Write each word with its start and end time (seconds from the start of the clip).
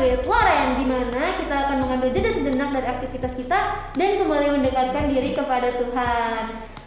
with 0.00 0.24
Loren 0.24 0.80
di 0.80 0.84
mana 0.88 1.36
kita 1.36 1.68
akan 1.68 1.76
mengambil 1.84 2.08
jeda 2.08 2.32
sejenak 2.32 2.72
dari 2.72 2.88
aktivitas 2.88 3.32
kita 3.36 3.58
dan 3.92 4.10
kembali 4.16 4.48
mendekatkan 4.56 5.12
diri 5.12 5.36
kepada 5.36 5.68
Tuhan. 5.68 6.42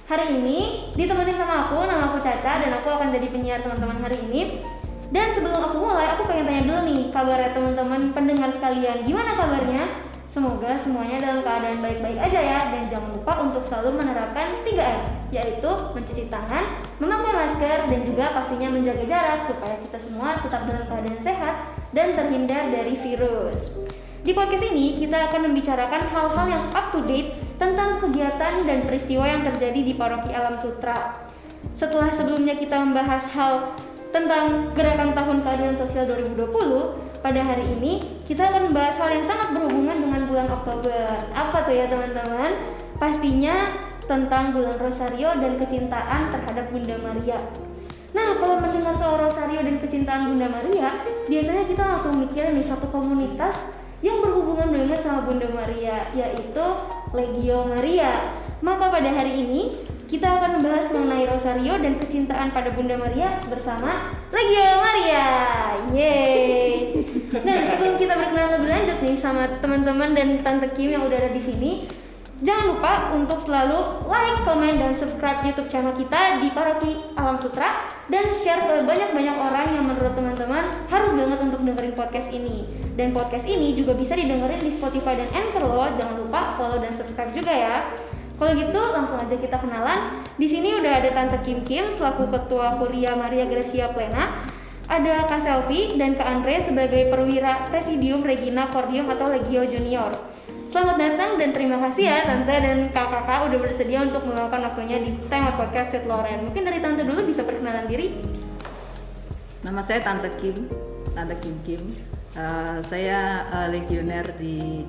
Hari 0.09 0.25
ini 0.41 0.89
ditemenin 0.97 1.37
sama 1.37 1.63
aku, 1.63 1.85
nama 1.85 2.09
aku 2.09 2.19
Caca 2.25 2.59
dan 2.65 2.71
aku 2.73 2.89
akan 2.89 3.13
jadi 3.13 3.29
penyiar 3.29 3.61
teman-teman 3.61 4.01
hari 4.01 4.17
ini. 4.29 4.65
Dan 5.13 5.29
sebelum 5.37 5.61
aku 5.61 5.77
mulai, 5.77 6.09
aku 6.17 6.25
pengen 6.25 6.49
tanya 6.49 6.63
dulu 6.65 6.79
nih 6.89 7.01
kabarnya 7.13 7.53
teman-teman 7.53 8.01
pendengar 8.17 8.49
sekalian. 8.49 9.05
Gimana 9.05 9.37
kabarnya? 9.37 9.83
Semoga 10.33 10.73
semuanya 10.73 11.21
dalam 11.21 11.45
keadaan 11.45 11.77
baik-baik 11.77 12.17
aja 12.17 12.41
ya 12.41 12.59
dan 12.73 12.89
jangan 12.89 13.13
lupa 13.13 13.37
untuk 13.45 13.61
selalu 13.61 14.01
menerapkan 14.01 14.57
3M 14.65 15.29
yaitu 15.29 15.69
mencuci 15.93 16.25
tangan, 16.25 16.81
memakai 16.97 17.37
masker 17.37 17.85
dan 17.85 18.01
juga 18.01 18.33
pastinya 18.33 18.73
menjaga 18.73 19.05
jarak 19.05 19.45
supaya 19.45 19.77
kita 19.85 20.01
semua 20.01 20.41
tetap 20.41 20.65
dalam 20.65 20.89
keadaan 20.89 21.21
sehat 21.21 21.77
dan 21.93 22.17
terhindar 22.17 22.65
dari 22.73 22.97
virus. 22.97 23.77
Di 24.25 24.33
podcast 24.33 24.65
ini 24.73 24.97
kita 24.97 25.29
akan 25.29 25.53
membicarakan 25.53 26.01
hal-hal 26.09 26.45
yang 26.49 26.65
up 26.73 26.89
to 26.89 27.05
date 27.05 27.37
tentang 27.61 28.01
kegiatan 28.01 28.65
dan 28.65 28.89
peristiwa 28.89 29.29
yang 29.29 29.45
terjadi 29.45 29.85
di 29.85 29.93
Paroki 29.93 30.33
Alam 30.33 30.57
Sutra. 30.57 31.13
Setelah 31.77 32.09
sebelumnya 32.09 32.57
kita 32.57 32.81
membahas 32.81 33.29
hal 33.37 33.77
tentang 34.09 34.73
gerakan 34.73 35.13
tahun 35.13 35.45
keadilan 35.45 35.77
sosial 35.77 36.09
2020, 36.09 37.12
pada 37.23 37.39
hari 37.39 37.63
ini 37.79 38.03
kita 38.27 38.51
akan 38.51 38.69
membahas 38.69 38.99
hal 38.99 39.15
yang 39.15 39.23
sangat 39.23 39.55
berhubungan 39.55 39.95
dengan 39.95 40.21
bulan 40.27 40.47
Oktober. 40.51 41.07
Apa 41.31 41.63
tuh 41.63 41.71
ya 41.71 41.87
teman-teman? 41.87 42.51
Pastinya 42.99 43.71
tentang 44.03 44.51
bulan 44.51 44.75
Rosario 44.75 45.31
dan 45.39 45.55
kecintaan 45.55 46.35
terhadap 46.35 46.67
Bunda 46.67 46.99
Maria. 46.99 47.39
Nah, 48.11 48.35
kalau 48.37 48.59
mendengar 48.59 48.91
soal 48.91 49.23
Rosario 49.23 49.63
dan 49.63 49.79
kecintaan 49.79 50.35
Bunda 50.35 50.51
Maria, 50.51 51.01
biasanya 51.25 51.63
kita 51.63 51.81
langsung 51.87 52.19
mikirin 52.19 52.59
nih 52.59 52.67
satu 52.67 52.91
komunitas 52.91 53.71
yang 54.03 54.19
berhubungan 54.19 54.67
banget 54.69 54.99
sama 54.99 55.23
Bunda 55.23 55.47
Maria, 55.47 56.11
yaitu 56.11 56.65
Legio 57.15 57.71
Maria. 57.71 58.35
Maka 58.59 58.91
pada 58.91 59.09
hari 59.09 59.47
ini 59.47 59.61
kita 60.11 60.27
akan 60.27 60.59
membahas 60.59 60.91
mengenai 60.91 61.25
Rosario 61.25 61.73
dan 61.79 61.95
kecintaan 61.97 62.51
pada 62.51 62.69
Bunda 62.75 62.99
Maria 62.99 63.39
bersama 63.47 64.11
Legio 64.29 64.71
Maria. 64.83 65.25
Yeay. 65.95 66.92
Nah, 67.41 67.65
sebelum 67.65 67.97
kita 67.97 68.13
berkenalan 68.13 68.61
lebih 68.61 68.69
lanjut 68.69 68.97
nih 69.01 69.17
sama 69.17 69.49
teman-teman 69.57 70.13
dan 70.13 70.37
Tante 70.45 70.69
Kim 70.77 70.93
yang 70.93 71.01
udah 71.01 71.17
ada 71.17 71.31
di 71.33 71.41
sini, 71.41 71.89
jangan 72.45 72.77
lupa 72.77 73.09
untuk 73.17 73.41
selalu 73.41 74.05
like, 74.05 74.45
comment, 74.45 74.77
dan 74.77 74.93
subscribe 74.93 75.41
YouTube 75.41 75.65
channel 75.73 75.97
kita 75.97 76.37
di 76.45 76.53
Paroki 76.53 76.93
Alam 77.17 77.41
Sutra 77.41 77.89
dan 78.13 78.29
share 78.37 78.61
ke 78.61 78.85
banyak-banyak 78.85 79.33
orang 79.33 79.67
yang 79.73 79.85
menurut 79.89 80.13
teman-teman 80.13 80.69
harus 80.93 81.11
banget 81.17 81.39
untuk 81.41 81.65
dengerin 81.65 81.97
podcast 81.97 82.29
ini. 82.29 82.69
Dan 82.93 83.09
podcast 83.09 83.49
ini 83.49 83.73
juga 83.73 83.97
bisa 83.97 84.13
didengerin 84.13 84.61
di 84.61 84.69
Spotify 84.69 85.17
dan 85.17 85.29
Anchor 85.33 85.65
loh. 85.65 85.89
Jangan 85.97 86.15
lupa 86.21 86.53
follow 86.53 86.77
dan 86.77 86.93
subscribe 86.93 87.33
juga 87.33 87.49
ya. 87.49 87.75
Kalau 88.37 88.53
gitu 88.53 88.81
langsung 88.93 89.17
aja 89.17 89.33
kita 89.33 89.57
kenalan. 89.57 90.21
Di 90.37 90.45
sini 90.45 90.77
udah 90.77 91.01
ada 91.01 91.09
Tante 91.09 91.41
Kim 91.41 91.65
Kim 91.65 91.89
selaku 91.89 92.29
Ketua 92.29 92.77
Kuria 92.77 93.17
Maria 93.17 93.49
Gracia 93.49 93.89
Plena. 93.89 94.45
Ada 94.83 95.31
Kak 95.31 95.39
Selvi 95.39 95.95
dan 95.95 96.19
Kak 96.19 96.27
Andre 96.27 96.59
sebagai 96.59 97.07
perwira 97.07 97.63
Presidium 97.71 98.19
Regina 98.19 98.67
Cordium 98.67 99.07
atau 99.07 99.31
Legio 99.31 99.63
Junior. 99.63 100.11
Selamat 100.73 100.97
datang 100.99 101.31
dan 101.37 101.53
terima 101.53 101.77
kasih 101.77 102.09
ya 102.09 102.25
Tante 102.25 102.51
dan 102.51 102.89
Kak-Kakak 102.91 103.47
udah 103.47 103.59
bersedia 103.61 104.03
untuk 104.03 104.25
meluangkan 104.25 104.59
waktunya 104.65 104.97
di 104.99 105.15
tema 105.29 105.53
podcast 105.55 105.93
with 105.93 106.09
Lauren. 106.09 106.49
Mungkin 106.49 106.65
dari 106.65 106.81
Tante 106.81 107.05
dulu 107.05 107.23
bisa 107.23 107.45
perkenalan 107.45 107.85
diri. 107.87 108.17
Nama 109.63 109.79
saya 109.85 110.01
Tante 110.03 110.33
Kim, 110.41 110.67
Tante 111.13 111.37
Kim 111.39 111.55
Kim. 111.63 111.83
Uh, 112.33 112.81
saya 112.89 113.45
uh, 113.53 113.67
legioner 113.69 114.33
di 114.35 114.83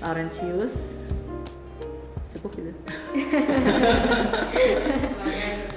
Laurentius. 0.00 1.01
Cukup 2.42 2.58
gitu. 2.58 2.74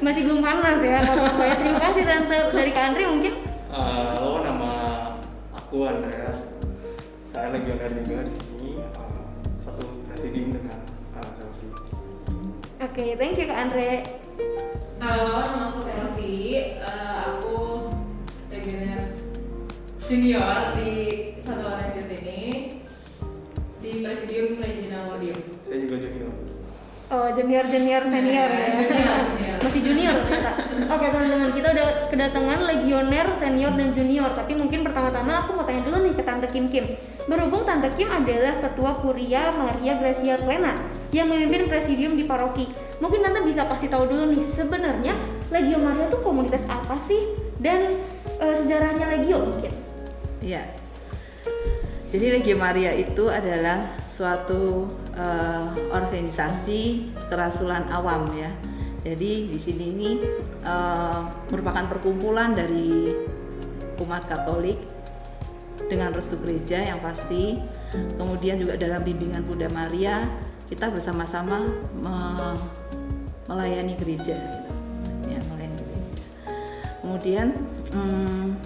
Masih 0.06 0.22
belum 0.26 0.42
panas 0.42 0.82
ya, 0.82 0.98
ya. 0.98 1.54
Terima 1.62 1.78
kasih 1.78 2.04
Tante. 2.10 2.40
Dari 2.58 2.72
Kak 2.74 2.84
Andre 2.90 3.04
mungkin? 3.06 3.34
Uh, 3.70 4.18
halo, 4.18 4.42
nama 4.42 4.72
aku 5.54 5.86
Andreas. 5.86 6.50
Saya 7.30 7.54
legioner 7.54 7.94
juga 8.02 8.26
di 8.26 8.34
sini. 8.34 8.82
Uh, 8.82 9.30
satu 9.62 9.86
presidium 10.10 10.58
dengan 10.58 10.82
uh, 11.14 11.30
Selfie. 11.38 11.70
Oke, 11.70 11.86
okay, 12.82 13.10
thank 13.14 13.38
you 13.38 13.46
Kak 13.46 13.70
Andre. 13.70 14.02
Halo, 14.98 15.46
nama 15.46 15.70
aku 15.70 15.86
Selvi. 15.86 16.82
Uh, 16.82 17.18
aku 17.30 17.58
legioner 18.50 19.14
junior 20.02 20.74
di 20.74 20.94
Satu 21.46 21.62
Laurentius 21.62 22.10
ini 22.10 22.82
di 23.86 24.02
Presidium 24.02 24.58
Regina 24.58 25.06
Wardium. 25.06 25.38
Saya 25.62 25.86
juga 25.86 26.02
junior. 26.02 26.45
Oh, 27.06 27.30
junior, 27.38 27.62
junior, 27.70 28.02
senior 28.02 28.50
ya. 28.50 28.66
Junior, 28.74 29.20
junior. 29.38 29.58
Masih 29.62 29.82
junior 29.86 30.16
kita. 30.26 30.52
Oke 30.90 31.06
teman-teman, 31.14 31.50
kita 31.54 31.68
udah 31.78 31.88
kedatangan 32.10 32.60
legioner, 32.66 33.28
senior, 33.38 33.74
dan 33.78 33.90
junior. 33.94 34.34
Tapi 34.34 34.58
mungkin 34.58 34.82
pertama-tama 34.82 35.46
aku 35.46 35.54
mau 35.54 35.70
tanya 35.70 35.86
dulu 35.86 36.02
nih 36.02 36.14
ke 36.18 36.24
Tante 36.26 36.50
Kim 36.50 36.66
Kim. 36.66 36.98
Berhubung 37.30 37.62
Tante 37.62 37.94
Kim 37.94 38.10
adalah 38.10 38.58
Ketua 38.58 38.98
Kuria 39.06 39.54
Maria 39.54 40.02
Gracia 40.02 40.42
Plena 40.42 40.74
yang 41.14 41.30
memimpin 41.30 41.70
presidium 41.70 42.18
di 42.18 42.26
paroki. 42.26 42.66
Mungkin 42.98 43.22
Tante 43.22 43.46
bisa 43.46 43.70
kasih 43.70 43.94
tahu 43.94 44.10
dulu 44.10 44.34
nih 44.34 44.42
sebenarnya 44.42 45.14
Legio 45.54 45.78
Maria 45.78 46.10
tuh 46.10 46.26
komunitas 46.26 46.66
apa 46.66 46.98
sih 47.06 47.22
dan 47.62 47.94
e, 48.42 48.46
sejarahnya 48.50 49.14
Legio 49.14 49.46
mungkin. 49.46 49.74
Iya. 50.42 50.66
Jadi 52.10 52.26
Legio 52.34 52.58
Maria 52.58 52.98
itu 52.98 53.30
adalah 53.30 53.94
suatu 54.10 54.90
uh, 55.16 55.72
organisasi 55.92 57.12
kerasulan 57.28 57.88
awam 57.92 58.32
ya. 58.36 58.52
Jadi 59.06 59.54
di 59.54 59.60
sini 59.62 59.86
ini 59.94 60.10
uh, 60.66 61.30
merupakan 61.54 61.86
perkumpulan 61.86 62.58
dari 62.58 63.14
umat 64.02 64.26
Katolik 64.26 64.82
dengan 65.86 66.10
restu 66.10 66.42
gereja 66.42 66.82
yang 66.82 67.00
pasti. 67.00 67.62
Kemudian 67.94 68.58
juga 68.58 68.76
dalam 68.76 69.06
bimbingan 69.06 69.46
Bunda 69.46 69.70
Maria 69.70 70.26
kita 70.66 70.90
bersama-sama 70.90 71.70
me 72.02 72.16
melayani 73.46 73.94
gereja. 74.02 74.34
Gitu. 74.34 74.70
Ya, 75.30 75.40
melayani 75.54 75.78
gereja. 75.78 76.24
Kemudian 77.06 77.48
hmm, 77.94 78.58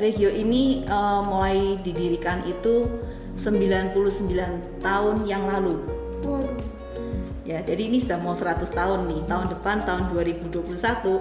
Regio 0.00 0.32
ini 0.32 0.88
uh, 0.88 1.20
mulai 1.20 1.76
didirikan 1.84 2.40
itu 2.48 2.88
99 3.40 4.84
tahun 4.84 5.16
yang 5.24 5.48
lalu. 5.48 5.80
Waduh. 6.28 6.60
Ya, 7.48 7.64
jadi 7.64 7.88
ini 7.88 7.98
sudah 7.98 8.20
mau 8.20 8.36
100 8.36 8.68
tahun 8.68 9.08
nih. 9.08 9.26
Tahun 9.26 9.46
depan 9.50 9.82
tahun 9.82 10.12
2021 10.12 10.60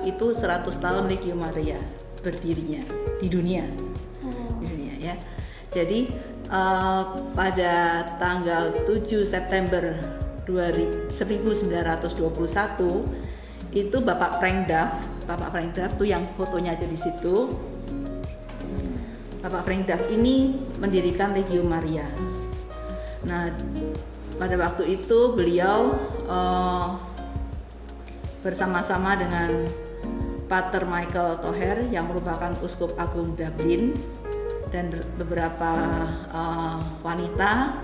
itu 0.06 0.26
100 0.36 0.68
tahun 0.78 1.04
Legio 1.08 1.34
Maria 1.34 1.80
berdirinya 2.20 2.84
di 3.18 3.28
dunia. 3.32 3.64
Di 4.60 4.66
dunia 4.68 4.94
ya. 5.00 5.16
Jadi 5.72 6.12
uh, 6.52 7.18
pada 7.34 8.04
tanggal 8.20 8.76
7 8.84 9.24
September 9.24 9.96
1921 10.46 11.18
itu 13.70 13.98
Bapak 14.02 14.42
Frank 14.42 14.66
Duff, 14.66 14.92
Bapak 15.30 15.50
Frank 15.54 15.78
Duff 15.78 15.94
tuh 15.94 16.10
yang 16.10 16.26
fotonya 16.38 16.74
ada 16.74 16.90
di 16.90 16.98
situ. 16.98 17.54
Bapak 19.40 19.64
Frank 19.64 19.88
Duff 19.88 20.04
ini 20.12 20.52
mendirikan 20.84 21.32
Legio 21.32 21.64
Maria. 21.64 22.04
Nah, 23.24 23.48
pada 24.36 24.56
waktu 24.60 25.00
itu 25.00 25.32
beliau 25.32 25.96
uh, 26.28 27.00
bersama-sama 28.44 29.16
dengan 29.16 29.68
Pater 30.52 30.84
Michael 30.84 31.40
Toher 31.40 31.88
yang 31.88 32.12
merupakan 32.12 32.52
Uskup 32.60 33.00
Agung 33.00 33.32
Dublin 33.40 33.96
dan 34.76 34.92
beberapa 35.16 35.72
uh, 36.36 36.84
wanita 37.00 37.80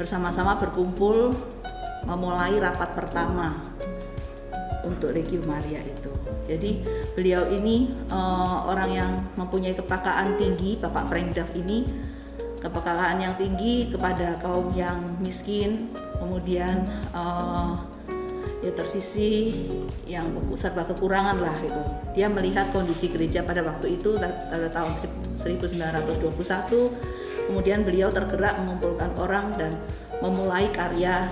bersama-sama 0.00 0.56
berkumpul 0.56 1.36
memulai 2.08 2.56
rapat 2.56 2.96
pertama 2.96 3.60
untuk 4.88 5.12
Legio 5.12 5.44
Maria 5.44 5.84
itu. 5.84 6.23
Jadi 6.44 6.84
beliau 7.16 7.48
ini 7.48 7.88
uh, 8.12 8.68
orang 8.68 8.90
yang 8.92 9.12
mempunyai 9.34 9.72
kepekaan 9.72 10.36
tinggi, 10.36 10.76
Bapak 10.76 11.08
Frank 11.08 11.32
Duff 11.32 11.48
ini 11.56 11.88
kepekaan 12.60 13.20
yang 13.20 13.36
tinggi 13.36 13.92
kepada 13.92 14.40
kaum 14.40 14.72
yang 14.72 15.04
miskin, 15.20 15.92
kemudian 16.16 16.80
uh, 17.12 17.76
ya 18.64 18.72
tersisi 18.72 19.52
yang 20.08 20.24
serba 20.56 20.88
kekurangan 20.88 21.44
lah 21.44 21.56
itu. 21.60 21.82
Dia 22.16 22.32
melihat 22.32 22.72
kondisi 22.72 23.12
gereja 23.12 23.44
pada 23.44 23.60
waktu 23.60 24.00
itu 24.00 24.16
pada 24.16 24.68
tahun 24.72 24.96
1921, 25.36 26.24
kemudian 27.52 27.84
beliau 27.84 28.08
tergerak 28.08 28.56
mengumpulkan 28.64 29.12
orang 29.20 29.52
dan 29.60 29.76
memulai 30.24 30.72
karya 30.72 31.28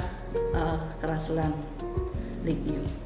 uh, 0.53 0.77
kerasulan 1.01 1.57
Legio. 2.45 3.02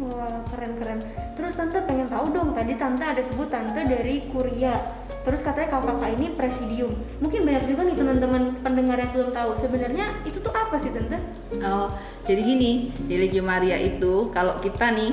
Wah 0.00 0.40
keren 0.48 0.72
keren. 0.80 0.98
Terus 1.36 1.52
tante 1.60 1.84
pengen 1.84 2.08
tahu 2.08 2.32
dong 2.32 2.56
tadi 2.56 2.72
tante 2.80 3.04
ada 3.04 3.20
sebut 3.20 3.52
tante 3.52 3.84
dari 3.84 4.24
Kuria. 4.32 4.80
Terus 5.20 5.44
katanya 5.44 5.76
kalau 5.76 5.92
kakak 5.92 6.16
ini 6.16 6.32
presidium. 6.32 6.96
Mungkin 7.20 7.44
banyak 7.44 7.68
juga 7.68 7.84
nih 7.84 7.96
teman-teman 8.00 8.42
pendengar 8.64 8.96
yang 8.96 9.12
belum 9.12 9.36
tahu. 9.36 9.52
Sebenarnya 9.60 10.08
itu 10.24 10.40
tuh 10.40 10.52
apa 10.56 10.80
sih 10.80 10.88
tante? 10.88 11.20
Oh, 11.60 11.92
jadi 12.24 12.40
gini, 12.40 12.88
di 12.96 13.20
Legio 13.20 13.44
Maria 13.44 13.76
itu 13.76 14.32
kalau 14.32 14.56
kita 14.64 14.88
nih 14.96 15.12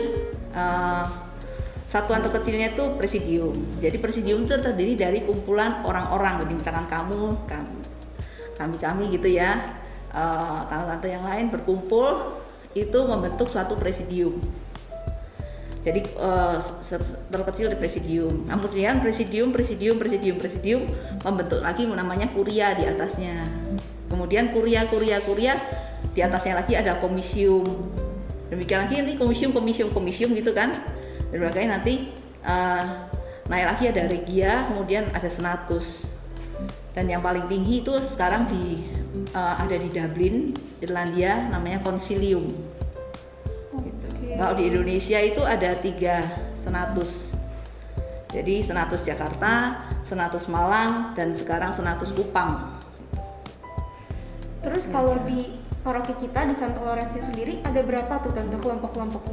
eh, 0.56 1.06
satuan 1.84 2.24
terkecilnya 2.24 2.72
itu 2.72 2.84
presidium. 2.95 3.56
Jadi 3.84 4.00
presidium 4.00 4.48
itu 4.48 4.56
terdiri 4.56 4.95
dari 4.95 5.28
kumpulan 5.28 5.84
orang-orang. 5.84 6.48
Jadi 6.48 6.54
misalkan 6.56 6.88
kamu, 6.88 7.44
kami, 7.44 7.75
kami, 8.56 8.75
kami 8.80 9.04
gitu 9.19 9.28
ya, 9.28 9.75
eh, 10.16 10.60
tante-tante 10.72 11.07
yang 11.12 11.28
lain 11.28 11.51
berkumpul 11.51 12.39
itu 12.78 13.00
membentuk 13.04 13.51
suatu 13.51 13.74
presidium. 13.75 14.38
Jadi 15.88 16.04
se- 16.84 17.16
terkecil 17.31 17.72
di 17.72 17.80
presidium. 17.80 18.44
Kemudian 18.44 19.00
presidium, 19.00 19.56
presidium, 19.56 19.95
presidium, 19.95 20.36
presidium 20.36 20.81
membentuk 21.24 21.63
lagi 21.63 21.88
namanya 21.88 22.28
kuria 22.36 22.75
di 22.75 22.84
atasnya. 22.84 23.48
Kemudian 24.12 24.51
kuria, 24.51 24.84
kuria, 24.92 25.24
kuria 25.24 25.56
di 26.12 26.19
atasnya 26.19 26.60
lagi 26.60 26.75
ada 26.75 27.00
komisium. 27.00 27.63
Demikian 28.51 28.84
lagi 28.84 29.00
nanti 29.00 29.16
komisium, 29.16 29.56
komisium, 29.56 29.88
komisium 29.95 30.36
gitu 30.36 30.51
kan. 30.51 30.75
Dan 31.31 31.39
berbagai 31.39 31.72
nanti 31.72 32.12
eh, 32.44 32.84
naik 33.48 33.66
lagi 33.72 33.84
ada 33.88 34.12
regia, 34.12 34.68
kemudian 34.68 35.07
ada 35.16 35.31
senatus. 35.31 36.12
Dan 36.92 37.07
yang 37.07 37.24
paling 37.24 37.48
tinggi 37.48 37.80
itu 37.80 37.95
sekarang 38.12 38.51
di 38.51 38.92
eh, 39.31 39.56
ada 39.56 39.75
di 39.80 39.88
Dublin, 39.88 40.51
Irlandia, 40.84 41.48
namanya 41.48 41.80
konsilium. 41.80 42.67
Oke. 44.38 44.45
Kalau 44.45 44.54
di 44.54 44.69
Indonesia 44.69 45.18
itu 45.18 45.42
ada 45.42 45.74
tiga 45.81 46.30
senatus. 46.62 47.34
Jadi 48.30 48.62
senatus 48.62 49.01
Jakarta, 49.01 49.81
senatus 50.06 50.45
Malang, 50.45 51.18
dan 51.18 51.34
sekarang 51.34 51.74
senatus 51.74 52.13
Kupang. 52.13 52.69
Terus 54.62 54.86
kalau 54.94 55.18
di 55.25 55.57
paroki 55.81 56.13
kita 56.22 56.45
di 56.45 56.54
Santo 56.54 56.86
Lorenzo 56.86 57.18
sendiri 57.18 57.66
ada 57.66 57.81
berapa 57.81 58.22
tuh 58.22 58.30
tante 58.30 58.62
kelompok-kelompok? 58.62 59.25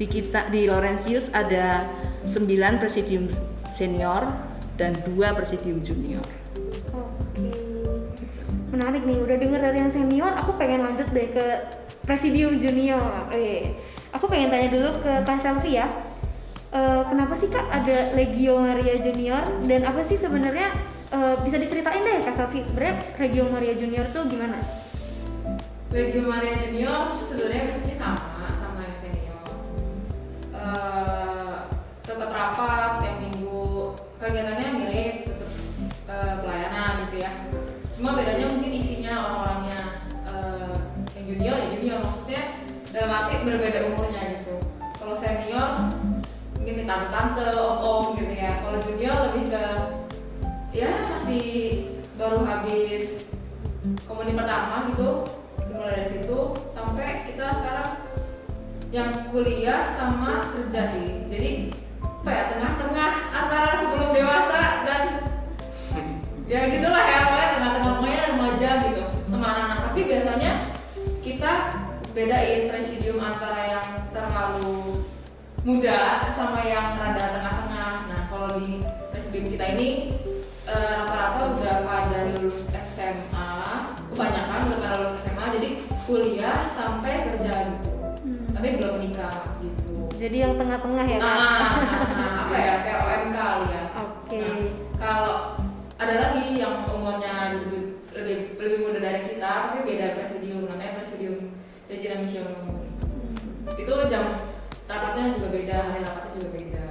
Di 0.00 0.08
kita 0.08 0.48
di 0.48 0.64
Laurentius 0.72 1.28
ada 1.36 1.84
9 2.24 2.80
presidium 2.80 3.28
senior 3.68 4.24
dan 4.80 4.96
dua 5.04 5.36
presidium 5.36 5.84
junior. 5.84 6.24
Oke. 6.96 7.52
Menarik 8.72 9.04
nih, 9.04 9.20
udah 9.20 9.36
denger 9.36 9.60
dari 9.60 9.78
yang 9.84 9.92
senior, 9.92 10.32
aku 10.32 10.56
pengen 10.56 10.80
lanjut 10.80 11.12
deh 11.12 11.28
ke 11.28 11.46
presidium 12.08 12.56
junior. 12.58 13.28
Eh, 13.30 13.93
aku 14.14 14.30
pengen 14.30 14.48
tanya 14.54 14.70
dulu 14.70 15.02
ke 15.02 15.12
Kak 15.26 15.42
Selvi 15.42 15.74
ya. 15.82 15.90
Eh, 16.74 17.02
kenapa 17.06 17.34
sih 17.34 17.50
Kak 17.50 17.66
ada 17.70 18.14
Legio 18.14 18.62
Maria 18.62 18.98
Junior 18.98 19.42
dan 19.66 19.86
apa 19.86 20.02
sih 20.06 20.18
sebenarnya 20.18 20.74
eh, 21.10 21.34
bisa 21.42 21.58
diceritain 21.58 22.02
deh 22.02 22.22
Kak 22.22 22.34
Selvi 22.34 22.62
sebenarnya 22.62 22.98
Legio 23.18 23.46
Maria 23.50 23.74
Junior 23.74 24.06
tuh 24.14 24.26
gimana? 24.30 24.58
Legio 25.90 26.26
Maria 26.26 26.58
Junior 26.58 27.14
sebenarnya 27.14 27.70
biasanya 27.70 27.96
sama 27.98 28.46
sama 28.54 28.78
yang 28.82 28.98
senior. 28.98 29.46
Eh, 30.50 31.54
tetap 32.02 32.30
rapat 32.34 32.90
tiap 33.02 33.16
minggu, 33.22 33.94
kegiatannya 34.18 34.68
mirip, 34.74 35.14
tetap 35.30 35.50
eh, 36.10 36.34
pelayanan 36.42 37.06
gitu 37.06 37.16
ya. 37.22 37.30
Cuma 37.94 38.18
bedanya 38.18 38.50
mungkin 38.50 38.70
isinya 38.74 39.14
orang-orangnya 39.14 39.78
eh, 40.26 40.74
yang 41.14 41.24
junior 41.30 41.54
ya 41.54 41.66
junior 41.70 41.98
maksudnya 42.02 42.42
dalam 42.90 43.10
arti 43.10 43.42
berbeda 43.42 43.78
senior 43.90 43.93
mungkin 46.84 47.08
tante-tante, 47.08 47.48
om-om 47.56 48.12
gitu 48.20 48.34
ya. 48.36 48.60
Kalau 48.60 48.78
junior 48.84 49.16
lebih 49.32 49.44
ke 49.48 49.64
ya 50.76 51.08
masih 51.08 51.46
baru 52.20 52.44
habis 52.44 53.32
komuni 54.04 54.36
pertama 54.36 54.92
gitu 54.92 55.24
mulai 55.72 55.96
dari 55.96 56.04
situ. 56.04 56.52
Sampai 56.76 57.24
kita 57.24 57.56
sekarang 57.56 57.90
yang 58.92 59.10
kuliah 59.32 59.88
sama 59.88 60.52
kerja 60.52 60.92
sih. 60.92 61.24
Jadi 61.32 61.72
ya 62.24 62.52
tengah-tengah 62.52 63.12
antara 63.32 63.70
sebelum 63.80 64.12
dewasa 64.12 64.84
dan 64.84 65.02
ya 66.44 66.68
gitulah 66.68 67.04
ya 67.04 67.18
pokoknya 67.24 67.48
tengah-tengah 67.56 67.92
pokoknya 67.96 68.24
remaja 68.32 68.70
gitu 68.88 69.04
teman-anak 69.28 69.78
tapi 69.88 70.00
biasanya 70.08 70.52
kita 71.20 71.52
bedain 72.16 72.68
presidium 72.68 73.20
antara 73.20 73.60
yang 73.68 73.88
terlalu 74.08 75.04
muda 75.64 75.98
sama 76.30 76.60
yang 76.62 76.92
rada 76.94 77.24
tengah-tengah 77.32 77.92
nah 78.06 78.20
kalau 78.28 78.60
di 78.60 78.84
presidium 79.08 79.48
kita 79.48 79.64
ini 79.76 79.90
eh, 80.64 80.92
rata-rata 80.92 81.56
udah 81.56 81.76
pada 81.82 82.18
lulus 82.36 82.68
SMA 82.84 83.50
kebanyakan 84.12 84.60
udah 84.68 84.78
pada 84.78 84.94
lulus 85.00 85.24
SMA 85.24 85.44
jadi 85.56 85.68
kuliah 86.04 86.68
sampai 86.70 87.12
kerja 87.20 87.54
gitu 87.72 87.90
Hmm. 88.24 88.48
tapi 88.56 88.80
belum 88.80 88.96
menikah 88.96 89.52
gitu 89.60 90.08
Jadi 90.16 90.36
yang 90.40 90.56
tengah-tengah 90.56 91.04
ya 91.04 91.18
nah, 91.20 91.28
Kak? 91.28 91.36
nah, 91.36 91.72
nah, 92.08 92.32
apa 92.48 92.56
ya 92.56 92.74
kayak 92.80 92.98
OMK 93.04 93.36
kali 93.36 93.66
ya 93.68 93.82
Oke. 93.92 94.40
Nah, 94.40 94.56
kalau 94.96 95.36
ada 96.00 96.14
lagi 96.16 96.56
yang 96.56 96.88
umurnya 96.88 97.52
lebih, 97.60 98.00
lebih 98.16 98.36
lebih 98.56 98.78
muda 98.80 98.96
dari 98.96 99.20
kita 99.28 99.44
tapi 99.68 99.84
beda 99.84 100.16
presidium 100.16 100.64
namanya 100.64 100.96
presidium 100.96 101.52
Regina 101.84 102.16
Missiono 102.16 102.88
itu 103.76 103.92
jam 104.08 104.24
rapatnya 104.84 105.24
juga 105.34 105.48
beda 105.50 105.74
hari 105.82 106.00
rapatnya 106.02 106.32
juga 106.36 106.50
beda 106.52 106.84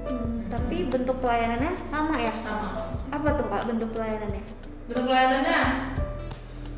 Hmm, 0.00 0.48
tapi 0.48 0.90
bentuk 0.90 1.22
pelayanannya 1.22 1.76
sama 1.86 2.18
ya? 2.18 2.34
sama 2.40 2.74
Apa 3.10 3.36
tuh 3.36 3.46
Kak 3.46 3.62
bentuk 3.64 3.94
pelayanannya? 3.94 4.42
bentuk 4.88 5.04
pelayanannya 5.06 5.60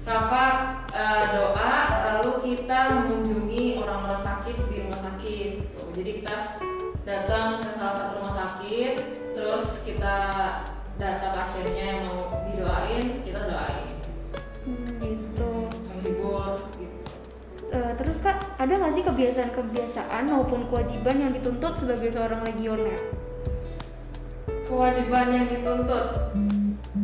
rapat 0.03 0.55
eh, 0.91 1.25
doa 1.33 1.73
lalu 2.05 2.31
kita 2.45 2.79
mengunjungi 2.93 3.81
orang-orang 3.81 4.21
sakit 4.21 4.57
di 4.69 4.77
rumah 4.83 5.01
sakit 5.01 5.51
gitu. 5.63 5.81
jadi 5.95 6.11
kita 6.21 6.35
datang 7.03 7.63
ke 7.63 7.71
salah 7.71 7.95
satu 7.95 8.13
rumah 8.19 8.35
sakit 8.35 8.93
terus 9.33 9.81
kita 9.87 10.17
data 10.99 11.29
pasiennya 11.33 11.85
yang 11.87 12.01
mau 12.05 12.19
didoain 12.45 13.23
kita 13.23 13.47
doain 13.47 13.95
Eh, 17.73 17.93
terus 17.97 18.21
kak, 18.21 18.37
ada 18.61 18.73
nggak 18.77 18.93
sih 18.93 19.05
kebiasaan-kebiasaan 19.05 20.29
maupun 20.29 20.69
kewajiban 20.69 21.17
yang 21.17 21.33
dituntut 21.33 21.81
sebagai 21.81 22.13
seorang 22.13 22.45
legioner? 22.45 23.01
kewajiban 24.73 25.29
yang 25.37 25.47
dituntut. 25.53 26.33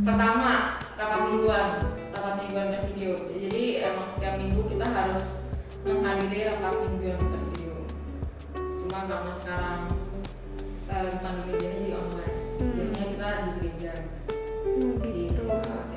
Pertama 0.08 0.80
rapat 0.96 1.20
mingguan. 1.28 1.68
Rapat 2.16 2.34
mingguan 2.40 2.66
presidium. 2.72 3.20
Jadi 3.28 3.84
emang 3.84 4.08
setiap 4.08 4.40
minggu 4.40 4.64
kita 4.72 4.88
harus 4.88 5.52
menghadiri 5.84 6.48
rapat 6.48 6.72
mingguan 6.88 7.20
presidium. 7.20 7.84
Cuma 8.56 9.04
karena 9.04 9.32
sekarang 9.36 9.80
eh, 10.88 11.00
lagi 11.04 11.18
pandemi 11.20 11.52
jadi 11.60 11.86
online. 11.92 12.36
Hmm. 12.58 12.72
biasanya 12.74 13.06
kita 13.12 13.26
di 13.28 13.50
gereja. 13.60 13.92
Hmm, 14.64 14.94
gitu. 15.04 15.42
minggu 15.44 15.87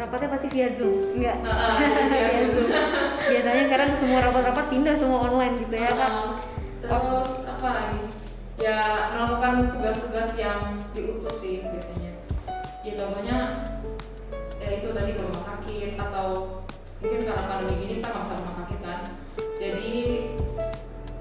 Rapatnya 0.00 0.28
pasti 0.32 0.48
via 0.48 0.68
zoom, 0.72 0.96
enggak? 1.12 1.36
Via 2.08 2.44
Zoom. 2.56 2.68
Biasanya 3.20 3.62
sekarang 3.68 3.88
semua 4.00 4.18
rapat-rapat 4.24 4.64
pindah 4.72 4.96
semua 4.96 5.28
online 5.28 5.60
gitu 5.60 5.76
ya 5.76 5.92
kak? 5.92 6.08
Heeh. 6.08 6.32
terus 6.80 7.44
apa 7.44 7.68
lagi 7.76 8.02
ya 8.56 9.12
melakukan 9.12 9.68
tugas-tugas 9.68 10.32
yang 10.40 10.80
diutus 10.96 11.44
sih 11.44 11.60
biasanya 11.60 12.16
ya 12.80 12.92
contohnya 12.96 13.68
ya 14.56 14.80
itu 14.80 14.88
tadi 14.96 15.12
ke 15.12 15.20
rumah 15.20 15.44
sakit 15.44 16.00
atau 16.00 16.28
mungkin 17.04 17.20
karena 17.20 17.44
pandemi 17.44 17.84
gini 17.84 17.92
kita 18.00 18.08
nggak 18.08 18.24
bisa 18.24 18.34
rumah 18.40 18.56
sakit 18.64 18.78
kan 18.80 18.98
jadi 19.60 19.92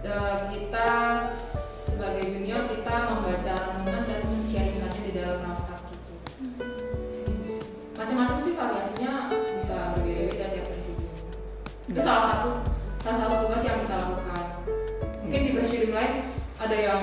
eh, 0.08 0.38
kita 0.56 0.90
sebagai 1.28 2.24
junior 2.24 2.64
kita 2.72 2.96
membaca 3.12 3.56
renungan 3.76 4.04
variasinya 8.60 9.32
bisa 9.56 9.96
berbeda-beda 9.96 10.46
tiap 10.52 10.66
presidium 10.68 11.14
itu 11.88 12.00
salah 12.04 12.24
satu 12.36 12.50
salah 13.00 13.18
satu 13.26 13.36
tugas 13.48 13.64
yang 13.64 13.80
kita 13.88 13.96
lakukan. 14.04 14.46
Mungkin 15.24 15.42
di 15.48 15.52
presidium 15.56 15.96
lain 15.96 16.14
ada 16.60 16.78
yang 16.78 17.02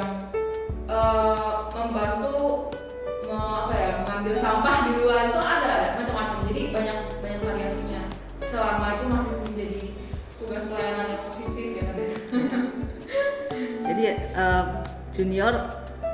eh, 0.87 1.57
membantu 1.73 2.69
me- 3.27 3.57
apa 3.67 3.75
ya 3.75 3.91
mengambil 4.05 4.35
sampah 4.37 4.77
di 4.87 4.91
luar 5.01 5.33
itu 5.33 5.41
ada 5.41 5.97
macam-macam. 5.97 6.39
Jadi 6.53 6.61
banyak 6.71 6.99
banyak 7.19 7.41
variasinya. 7.43 8.03
Selama 8.45 9.01
itu 9.01 9.05
masih 9.11 9.35
menjadi 9.43 9.83
tugas 10.39 10.63
pelayanan 10.71 11.07
yang 11.11 11.23
positif 11.27 11.67
ya 11.81 11.85
Jadi 13.87 14.03
eh, 14.13 14.65
junior 15.17 15.55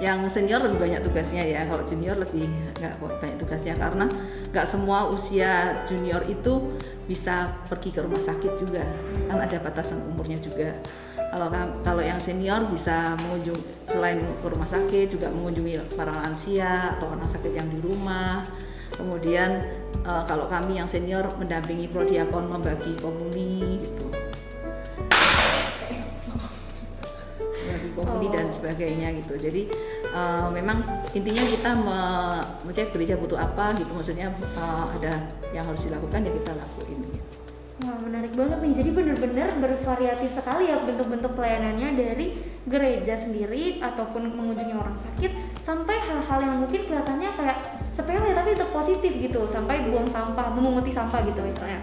yang 0.03 0.27
senior 0.27 0.59
lebih 0.59 0.83
banyak 0.83 1.01
tugasnya 1.07 1.47
ya. 1.47 1.63
Kalau 1.63 1.87
junior 1.87 2.19
lebih 2.19 2.51
nggak 2.75 2.99
banyak 2.99 3.39
tugasnya 3.39 3.79
karena 3.79 4.11
nggak 4.51 4.67
semua 4.67 5.07
usia 5.07 5.87
junior 5.87 6.27
itu 6.27 6.75
bisa 7.07 7.55
pergi 7.71 7.95
ke 7.95 8.03
rumah 8.03 8.19
sakit 8.19 8.53
juga. 8.59 8.83
Kan 9.31 9.39
ada 9.39 9.63
batasan 9.63 10.03
umurnya 10.11 10.43
juga. 10.43 10.75
Kalau 11.15 11.49
kalau 11.87 12.03
yang 12.03 12.19
senior 12.19 12.67
bisa 12.67 13.15
mengunjung 13.23 13.57
selain 13.87 14.19
ke 14.19 14.47
rumah 14.51 14.67
sakit 14.67 15.07
juga 15.07 15.31
mengunjungi 15.31 15.95
para 15.95 16.11
lansia 16.11 16.99
atau 16.99 17.07
orang 17.15 17.31
sakit 17.31 17.55
yang 17.55 17.71
di 17.71 17.79
rumah. 17.79 18.43
Kemudian 18.93 19.51
eh, 20.03 20.23
kalau 20.27 20.51
kami 20.51 20.83
yang 20.83 20.91
senior 20.91 21.31
mendampingi 21.39 21.87
prodiakon 21.89 22.51
membagi 22.51 22.99
komuni 22.99 23.87
gitu 23.87 24.02
komuni 27.93 28.29
dan 28.33 28.49
Oh. 28.49 28.55
sebagainya 28.55 29.09
gitu 29.23 29.35
jadi 29.39 29.63
eh, 30.13 30.47
memang 30.51 30.83
intinya 31.13 31.45
kita 31.47 31.71
me- 31.77 32.45
maksudnya 32.65 32.89
gereja 32.93 33.15
butuh 33.17 33.39
apa 33.39 33.77
gitu 33.79 33.93
maksudnya 33.95 34.29
eh, 34.33 34.85
ada 35.01 35.13
yang 35.53 35.65
harus 35.69 35.85
dilakukan 35.85 36.25
ya 36.25 36.33
kita 36.33 36.53
lakuin 36.57 36.99
gitu. 37.13 37.21
Wah 37.83 37.99
menarik 37.99 38.31
banget 38.39 38.63
nih, 38.63 38.73
jadi 38.79 38.91
benar-benar 38.95 39.49
bervariatif 39.59 40.31
sekali 40.39 40.71
ya 40.71 40.79
bentuk-bentuk 40.87 41.35
pelayanannya 41.35 41.99
dari 41.99 42.39
gereja 42.63 43.19
sendiri 43.19 43.83
ataupun 43.83 44.39
mengunjungi 44.39 44.71
orang 44.71 44.95
sakit 44.95 45.33
sampai 45.67 45.99
hal-hal 45.99 46.39
yang 46.47 46.63
mungkin 46.63 46.87
kelihatannya 46.87 47.35
kayak 47.35 47.59
sepele 47.91 48.31
tapi 48.39 48.55
tetap 48.55 48.71
positif 48.71 49.11
gitu 49.19 49.51
sampai 49.51 49.91
buang 49.91 50.07
sampah, 50.07 50.55
memunguti 50.55 50.95
sampah 50.95 51.27
gitu 51.27 51.43
misalnya. 51.43 51.83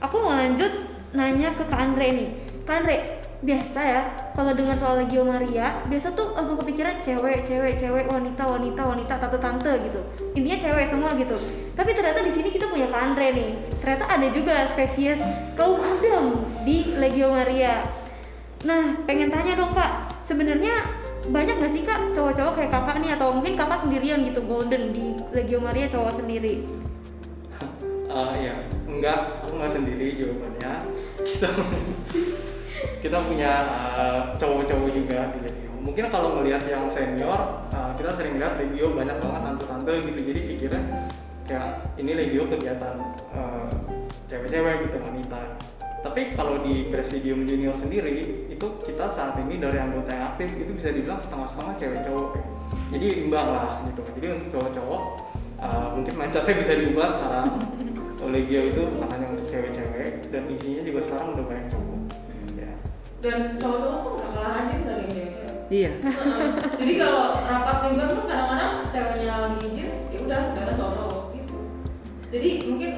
Aku 0.00 0.24
mau 0.24 0.32
lanjut 0.32 0.72
nanya 1.12 1.52
ke 1.52 1.68
Kak 1.68 1.80
Andre 1.84 2.06
nih, 2.16 2.28
Kak 2.64 2.74
Andre 2.80 3.15
biasa 3.44 3.80
ya 3.84 4.02
kalau 4.32 4.56
dengar 4.56 4.80
soal 4.80 4.96
Legio 4.96 5.20
Maria 5.20 5.84
biasa 5.84 6.16
tuh 6.16 6.32
langsung 6.32 6.56
kepikiran 6.56 7.04
cewek 7.04 7.44
cewek 7.44 7.76
cewek 7.76 8.08
wanita 8.08 8.48
wanita 8.48 8.80
wanita 8.80 9.14
tante 9.20 9.38
tante 9.38 9.72
gitu. 9.84 10.00
Intinya 10.32 10.56
cewek 10.56 10.86
semua 10.88 11.12
gitu. 11.20 11.36
Tapi 11.76 11.90
ternyata 11.92 12.24
di 12.24 12.32
sini 12.32 12.48
kita 12.48 12.72
punya 12.72 12.88
Kak 12.88 13.12
Andre 13.12 13.28
nih. 13.36 13.50
Ternyata 13.76 14.04
ada 14.08 14.26
juga 14.32 14.64
spesies 14.64 15.20
kaum 15.52 15.76
adam 15.84 16.48
di 16.64 16.96
Legio 16.96 17.28
Maria. 17.28 17.84
Nah 18.64 19.04
pengen 19.04 19.28
tanya 19.28 19.52
dong 19.52 19.72
kak. 19.76 20.08
Sebenarnya 20.24 20.74
banyak 21.28 21.58
gak 21.60 21.72
sih 21.74 21.82
kak 21.84 22.16
cowok-cowok 22.16 22.54
kayak 22.56 22.72
kakak 22.72 22.96
nih? 23.04 23.10
Atau 23.20 23.36
mungkin 23.36 23.54
kakak 23.54 23.84
sendirian 23.84 24.24
gitu 24.24 24.40
golden 24.48 24.96
di 24.96 25.12
Legio 25.36 25.60
Maria 25.60 25.92
cowok 25.92 26.24
sendiri? 26.24 26.64
Eh, 28.08 28.32
ya 28.48 28.64
enggak 28.88 29.44
aku 29.44 29.60
nggak 29.60 29.72
sendiri 29.76 30.16
jawabannya. 30.16 30.72
Kita 31.26 31.48
kita 33.06 33.22
punya 33.22 33.52
eh, 33.94 34.20
cowok-cowok 34.34 34.90
juga 34.90 35.30
di 35.30 35.38
Legio. 35.46 35.70
Mungkin 35.78 36.10
kalau 36.10 36.42
melihat 36.42 36.66
yang 36.66 36.90
senior 36.90 37.62
eh, 37.70 37.92
kita 37.94 38.10
sering 38.18 38.42
lihat 38.42 38.58
Legio 38.58 38.90
banyak 38.90 39.22
banget 39.22 39.40
tante-tante 39.46 39.92
gitu. 40.10 40.20
Jadi 40.26 40.40
pikirnya 40.50 40.82
kayak 41.46 41.70
ini 42.02 42.10
Legio 42.18 42.50
kegiatan 42.50 42.94
eh, 43.30 43.70
cewek-cewek 44.26 44.90
gitu 44.90 44.98
wanita. 44.98 45.54
Tapi 46.02 46.34
kalau 46.34 46.62
di 46.66 46.90
presidium 46.90 47.46
junior 47.46 47.78
sendiri 47.78 48.46
itu 48.50 48.66
kita 48.82 49.10
saat 49.10 49.38
ini 49.42 49.58
dari 49.58 49.78
anggota 49.78 50.10
yang 50.10 50.34
aktif 50.34 50.54
itu 50.58 50.70
bisa 50.74 50.90
dibilang 50.90 51.22
setengah-setengah 51.22 51.74
cewek 51.78 52.00
cowok. 52.10 52.28
Jadi 52.90 53.06
imbang 53.22 53.46
lah 53.46 53.86
gitu. 53.86 54.02
Jadi 54.18 54.26
untuk 54.34 54.48
cowok-cowok 54.58 55.02
eh, 55.62 55.88
mungkin 55.94 56.14
mindsetnya 56.18 56.54
bisa 56.58 56.72
diubah 56.74 57.06
sekarang. 57.14 57.48
Legio 58.26 58.58
itu 58.66 58.82
bukan 58.90 59.06
hanya 59.06 59.38
untuk 59.38 59.46
cewek-cewek 59.46 60.34
dan 60.34 60.50
isinya 60.50 60.82
juga 60.82 60.98
sekarang 60.98 61.38
udah 61.38 61.44
banyak 61.46 61.66
cowok 61.70 61.85
dan 63.18 63.36
cowok-cowok 63.56 63.98
pun 63.98 64.12
nggak 64.14 64.30
kalah 64.30 64.50
rajin 64.54 64.80
dari 64.82 65.00
yang 65.02 65.12
cewek-cewek 65.12 65.54
iya. 65.66 65.90
Jadi 66.78 66.92
kalau 66.94 67.22
rapat 67.42 67.76
mingguan 67.82 68.08
pun 68.12 68.24
kadang-kadang 68.24 68.72
ceweknya 68.86 69.34
lagi 69.40 69.60
izin 69.66 69.88
ya 70.08 70.18
udah 70.22 70.40
nggak 70.52 70.62
ada 70.62 70.72
cowok-cowok 70.74 71.22
gitu. 71.34 71.56
Jadi 72.30 72.48
mungkin 72.64 72.90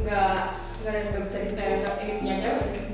nggak 0.00 0.34
nggak 0.82 1.22
bisa 1.22 1.38
di 1.38 1.48
stereotip 1.48 1.94
ini 2.00 2.12
punya 2.16 2.36
cewek 2.38 2.66
gitu. 2.72 2.90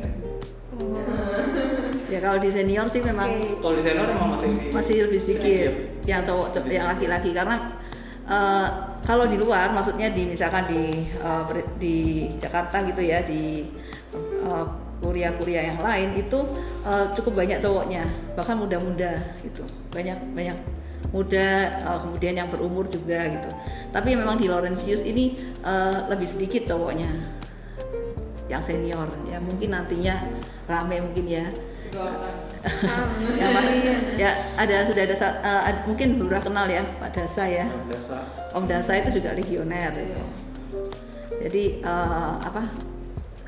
ya 2.09 2.19
kalau 2.19 2.39
di 2.39 2.49
senior 2.49 2.87
sih 2.87 3.03
memang 3.03 3.31
kalau 3.59 3.75
di 3.75 3.83
senior 3.83 4.07
emang 4.09 4.31
masih 4.33 4.49
masih 4.71 4.97
lebih 5.07 5.21
sedikit. 5.21 5.73
yang 6.05 6.23
cowok 6.23 6.57
Lebih 6.57 6.73
yang 6.73 6.87
sedikit. 6.89 7.11
laki-laki. 7.11 7.31
Karena 7.35 7.57
eh, 8.25 8.67
kalau 9.03 9.25
di 9.27 9.37
luar 9.37 9.71
maksudnya 9.71 10.09
di 10.11 10.23
misalkan 10.25 10.65
di 10.67 11.07
ber- 11.23 11.71
di 11.77 11.97
Jakarta 12.37 12.83
gitu 12.83 12.99
ya 13.01 13.23
di 13.23 13.67
eh, 14.17 14.67
kuliah-kuliah 14.99 15.75
yang 15.75 15.81
lain 15.81 16.15
itu 16.19 16.39
eh, 16.83 17.07
cukup 17.15 17.45
banyak 17.45 17.59
cowoknya 17.63 18.03
bahkan 18.35 18.59
muda-muda 18.59 19.23
gitu. 19.43 19.63
Banyak 19.95 20.19
banyak 20.35 20.59
muda 21.11 21.49
eh, 21.79 21.99
kemudian 22.03 22.35
yang 22.39 22.49
berumur 22.51 22.85
juga 22.87 23.27
gitu. 23.31 23.51
Tapi 23.95 24.19
memang 24.19 24.37
di 24.37 24.47
Laurentius 24.51 25.03
ini 25.03 25.39
eh, 25.63 25.97
lebih 26.11 26.27
sedikit 26.27 26.75
cowoknya 26.75 27.09
yang 28.49 28.63
senior. 28.65 29.09
Ya 29.29 29.39
mungkin 29.39 29.71
nantinya 29.73 30.25
rame 30.67 31.01
mungkin 31.01 31.27
ya. 31.27 31.47
Ya, 33.39 33.49
Pak. 33.55 33.65
ya 34.19 34.31
ada 34.59 34.83
sudah 34.83 35.07
ada 35.07 35.15
ad- 35.63 35.87
mungkin 35.87 36.19
beberapa 36.19 36.51
kenal 36.51 36.67
ya 36.67 36.83
Pak 36.99 37.15
Dasa 37.15 37.47
ya. 37.47 37.71
Dasar 37.87 38.21
Om 38.53 38.67
Dasa 38.67 38.99
itu 38.99 39.23
juga 39.23 39.33
legioner 39.33 39.95
gitu. 39.95 40.21
jadi 41.39 41.65
eh, 41.81 42.33
apa 42.43 42.67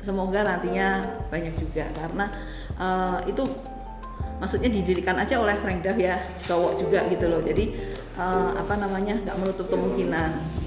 semoga 0.01 0.41
nantinya 0.45 1.01
banyak 1.29 1.53
juga 1.57 1.85
karena 1.93 2.25
eh, 2.77 3.17
itu 3.29 3.43
maksudnya 4.41 4.69
didirikan 4.73 5.17
aja 5.21 5.37
oleh 5.37 5.53
Frank 5.61 5.85
Duff 5.85 5.97
ya 6.01 6.17
cowok 6.49 6.81
juga 6.81 7.05
gitu 7.09 7.25
loh 7.29 7.41
jadi 7.45 7.65
eh, 8.17 8.49
apa 8.57 8.73
namanya 8.77 9.21
nggak 9.21 9.37
menutup 9.37 9.69
kemungkinan 9.69 10.61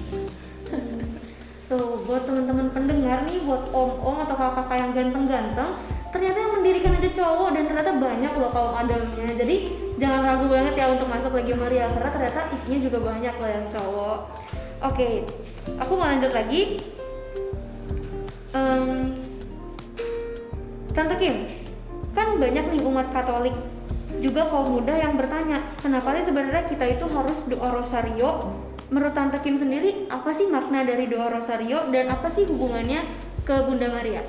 Tuh, 1.64 2.04
buat 2.04 2.28
teman-teman 2.28 2.68
pendengar 2.76 3.24
nih, 3.24 3.40
buat 3.40 3.72
om-om 3.72 4.20
atau 4.20 4.36
kakak-kakak 4.36 4.76
yang 4.84 4.92
ganteng-ganteng, 4.92 5.70
ternyata 6.12 6.36
yang 6.36 6.52
mendirikan 6.60 6.92
aja 6.92 7.10
cowok 7.16 7.56
dan 7.56 7.64
ternyata 7.64 7.92
banyak 7.96 8.32
loh 8.36 8.50
kaum 8.52 8.76
adamnya. 8.76 9.32
Jadi 9.32 9.56
jangan 9.96 10.20
ragu 10.28 10.46
banget 10.52 10.76
ya 10.76 10.92
untuk 10.92 11.08
masuk 11.08 11.32
Legio 11.32 11.56
Maria 11.56 11.88
karena 11.88 12.10
ternyata 12.12 12.40
isinya 12.52 12.78
juga 12.84 12.98
banyak 13.00 13.34
loh 13.40 13.50
yang 13.50 13.66
cowok. 13.72 14.18
Oke, 14.92 15.24
aku 15.80 15.92
mau 15.96 16.04
lanjut 16.04 16.32
lagi. 16.36 16.84
Em, 18.52 18.84
Tante 20.94 21.18
Kim, 21.18 21.50
kan 22.14 22.38
banyak 22.38 22.70
nih 22.70 22.80
umat 22.86 23.10
Katolik 23.10 23.50
juga 24.22 24.46
kaum 24.46 24.78
muda 24.78 24.94
yang 24.94 25.18
bertanya, 25.18 25.58
kenapa 25.82 26.14
sih 26.14 26.30
sebenarnya 26.30 26.70
kita 26.70 26.86
itu 26.86 27.02
harus 27.10 27.42
doa 27.50 27.66
rosario? 27.74 28.46
Menurut 28.94 29.10
Tante 29.10 29.42
Kim 29.42 29.58
sendiri, 29.58 30.06
apa 30.06 30.30
sih 30.30 30.46
makna 30.46 30.86
dari 30.86 31.10
doa 31.10 31.34
rosario 31.34 31.90
dan 31.90 32.14
apa 32.14 32.30
sih 32.30 32.46
hubungannya 32.46 33.02
ke 33.42 33.66
Bunda 33.66 33.90
Maria? 33.90 34.22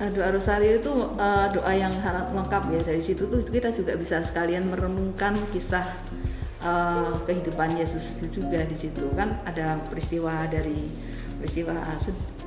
Nah, 0.00 0.08
doa 0.08 0.32
rosario 0.32 0.80
itu 0.80 0.92
eh, 1.20 1.46
doa 1.52 1.72
yang 1.76 1.92
sangat 2.00 2.32
lengkap 2.32 2.62
ya 2.72 2.80
dari 2.80 3.02
situ 3.04 3.28
tuh 3.28 3.38
kita 3.44 3.68
juga 3.68 3.92
bisa 4.00 4.24
sekalian 4.24 4.64
merenungkan 4.72 5.36
kisah 5.52 5.92
eh, 6.64 7.12
kehidupan 7.28 7.76
Yesus 7.76 8.24
juga 8.32 8.64
di 8.64 8.74
situ 8.80 9.12
kan 9.12 9.44
ada 9.44 9.76
peristiwa 9.86 10.48
dari 10.48 10.88
peristiwa 11.36 11.76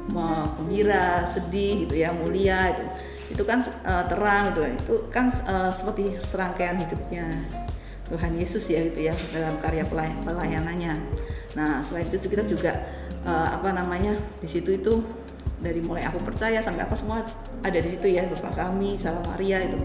gembira 0.09 1.25
sedih 1.25 1.85
gitu 1.85 1.97
ya 1.97 2.13
mulia 2.13 2.71
itu 2.77 2.85
itu 3.33 3.43
kan 3.43 3.57
eh, 3.61 4.03
terang 4.05 4.53
gitu 4.53 4.61
itu 4.69 4.95
kan 5.09 5.33
eh, 5.33 5.71
seperti 5.73 6.13
serangkaian 6.21 6.77
hidupnya 6.77 7.25
Tuhan 8.05 8.37
Yesus 8.37 8.69
ya 8.69 8.85
gitu 8.85 9.09
ya 9.09 9.13
dalam 9.33 9.57
karya 9.57 9.81
pelay- 9.89 10.13
pelayanannya. 10.21 10.93
Nah 11.57 11.81
selain 11.81 12.05
itu 12.05 12.29
kita 12.29 12.45
juga 12.45 12.85
eh, 13.25 13.47
apa 13.49 13.73
namanya 13.73 14.13
di 14.37 14.45
situ 14.45 14.77
itu 14.77 15.01
dari 15.57 15.81
mulai 15.81 16.05
aku 16.05 16.21
percaya 16.21 16.61
sampai 16.61 16.85
apa 16.85 16.93
semua 16.93 17.25
ada 17.65 17.79
di 17.81 17.89
situ 17.89 18.05
ya 18.05 18.29
Bapa 18.29 18.53
kami 18.53 18.93
Salam 18.93 19.25
Maria 19.25 19.57
itu. 19.65 19.79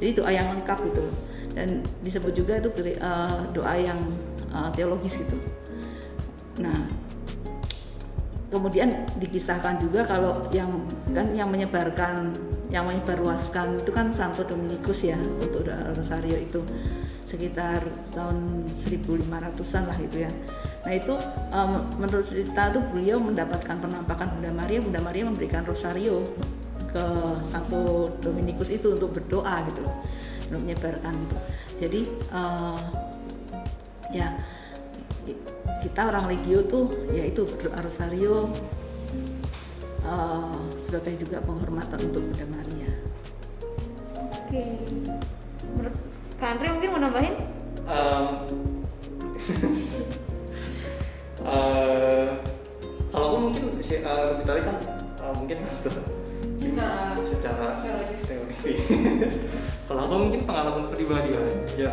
Jadi 0.00 0.10
doa 0.16 0.30
yang 0.32 0.48
lengkap 0.56 0.78
itu 0.88 1.04
dan 1.52 1.84
disebut 2.00 2.32
juga 2.32 2.56
itu 2.56 2.72
eh, 2.96 3.38
doa 3.52 3.74
yang 3.76 4.00
eh, 4.56 4.70
teologis 4.72 5.20
gitu. 5.20 5.36
Nah 6.64 6.88
kemudian 8.46 9.10
dikisahkan 9.18 9.82
juga 9.82 10.06
kalau 10.06 10.46
yang 10.54 10.70
kan 11.10 11.34
yang 11.34 11.50
menyebarkan 11.50 12.30
yang 12.70 12.86
menyebarluaskan 12.86 13.78
itu 13.82 13.90
kan 13.94 14.10
Santo 14.10 14.42
Dominikus 14.42 15.06
ya 15.06 15.18
untuk 15.18 15.66
rosario 15.94 16.34
itu 16.34 16.62
sekitar 17.26 17.82
tahun 18.14 18.66
1500-an 18.86 19.82
lah 19.90 19.98
gitu 19.98 20.16
ya. 20.26 20.30
Nah 20.86 20.92
itu 20.94 21.14
em, 21.50 21.70
menurut 21.98 22.26
cerita 22.26 22.70
itu 22.70 22.80
beliau 22.94 23.18
mendapatkan 23.18 23.76
penampakan 23.82 24.38
Bunda 24.38 24.50
Maria, 24.54 24.78
Bunda 24.78 25.02
Maria 25.02 25.26
memberikan 25.26 25.66
rosario 25.66 26.22
ke 26.90 27.04
Santo 27.42 28.14
Dominikus 28.22 28.70
itu 28.70 28.94
untuk 28.94 29.14
berdoa 29.14 29.66
gitu 29.66 29.82
untuk 30.46 30.60
menyebarkan 30.62 31.14
gitu. 31.18 31.36
Jadi 31.82 32.00
eh, 32.30 32.78
ya 34.14 34.38
kita 35.86 36.10
orang 36.10 36.26
Legio 36.26 36.66
tuh 36.66 36.90
yaitu 37.14 37.46
berdoa 37.46 37.78
rosario 37.78 38.50
eh, 40.02 40.58
sebagai 40.82 41.14
juga 41.14 41.38
penghormatan 41.40 42.10
untuk 42.10 42.26
Bunda 42.26 42.46
Maria. 42.50 42.90
Oke. 44.18 44.82
Menurut 45.70 45.94
Kak 46.36 46.58
Andre 46.58 46.66
mungkin 46.74 46.90
mau 46.90 47.00
nambahin? 47.00 47.34
Em, 47.86 48.26
eh, 51.46 52.26
kalau 53.08 53.26
aku 53.30 53.36
mungkin 53.46 53.64
si- 53.78 54.02
eh, 54.02 54.22
lebih 54.26 54.44
tadi 54.44 54.60
kan 54.66 54.76
eh, 55.22 55.32
mungkin 55.38 55.58
Secara 56.56 57.14
secara 57.22 57.66
teoritis. 57.80 59.38
kalau 59.86 60.00
aku 60.02 60.14
mungkin 60.18 60.40
pengalaman 60.42 60.90
pribadi 60.90 61.30
aja. 61.30 61.90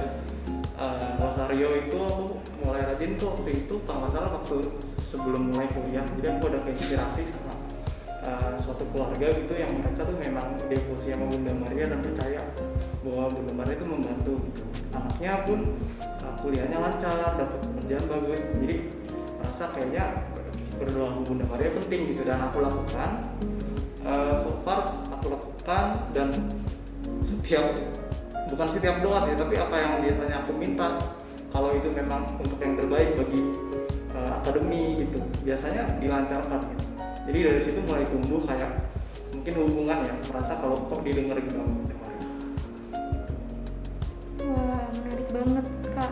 Rosario 1.22 1.70
itu 1.76 1.98
aku 1.98 2.40
mulai 2.64 2.84
rajin 2.84 3.16
tuh 3.16 3.36
waktu 3.36 3.66
itu 3.66 3.76
kalau 3.88 4.06
nggak 4.06 4.12
salah 4.12 4.32
waktu 4.36 4.56
sebelum 5.00 5.54
mulai 5.54 5.68
kuliah. 5.72 6.06
Jadi 6.20 6.28
aku 6.30 6.44
ada 6.52 6.60
keinspirasi 6.66 7.22
sama 7.28 7.54
eh, 8.24 8.54
suatu 8.60 8.84
keluarga 8.92 9.28
gitu 9.32 9.54
yang 9.56 9.72
mereka 9.72 10.08
tuh 10.08 10.18
memang 10.18 10.56
devosi 10.68 11.14
sama 11.14 11.26
Bunda 11.30 11.54
Maria 11.56 11.86
dan 11.92 12.00
percaya 12.02 12.42
bahwa 13.04 13.26
Bunda 13.32 13.54
Maria 13.56 13.76
itu 13.76 13.88
membantu 13.88 14.34
gitu. 14.50 14.64
Anaknya 14.96 15.34
pun 15.48 15.60
eh, 16.02 16.34
kuliahnya 16.42 16.78
lancar, 16.80 17.40
dapat 17.40 17.60
pekerjaan 17.64 18.06
bagus. 18.08 18.42
Jadi 18.60 18.76
merasa 19.40 19.64
kayaknya 19.72 20.06
berdoa 20.80 21.22
Bunda 21.24 21.46
Maria 21.48 21.70
penting 21.76 22.02
gitu 22.16 22.22
dan 22.28 22.40
aku 22.50 22.64
lakukan. 22.64 23.10
Eh, 24.04 24.36
so 24.36 24.60
far 24.68 24.92
aku 25.08 25.32
lakukan 25.32 26.12
dan 26.12 26.28
setiap 27.24 27.72
bukan 28.54 28.68
setiap 28.70 29.02
doa 29.02 29.18
sih 29.26 29.34
tapi 29.34 29.58
apa 29.58 29.76
yang 29.82 29.92
biasanya 29.98 30.46
aku 30.46 30.54
minta 30.54 31.02
kalau 31.50 31.74
itu 31.74 31.90
memang 31.90 32.22
untuk 32.38 32.62
yang 32.62 32.78
terbaik 32.78 33.18
bagi 33.18 33.42
eh, 34.14 34.30
akademi 34.30 35.02
gitu 35.02 35.18
biasanya 35.42 35.98
dilancarkan 35.98 36.62
gitu 36.62 36.86
jadi 37.26 37.40
dari 37.50 37.60
situ 37.66 37.80
mulai 37.82 38.06
tumbuh 38.06 38.46
kayak 38.46 38.70
mungkin 39.34 39.54
hubungan 39.58 39.98
ya 40.06 40.14
merasa 40.30 40.54
kalau 40.62 40.78
kok 40.78 41.02
didengar 41.02 41.36
gitu 41.42 41.58
Maria. 41.58 42.28
Wah, 44.44 44.86
menarik 44.92 45.28
banget, 45.32 45.66
Kak. 45.96 46.12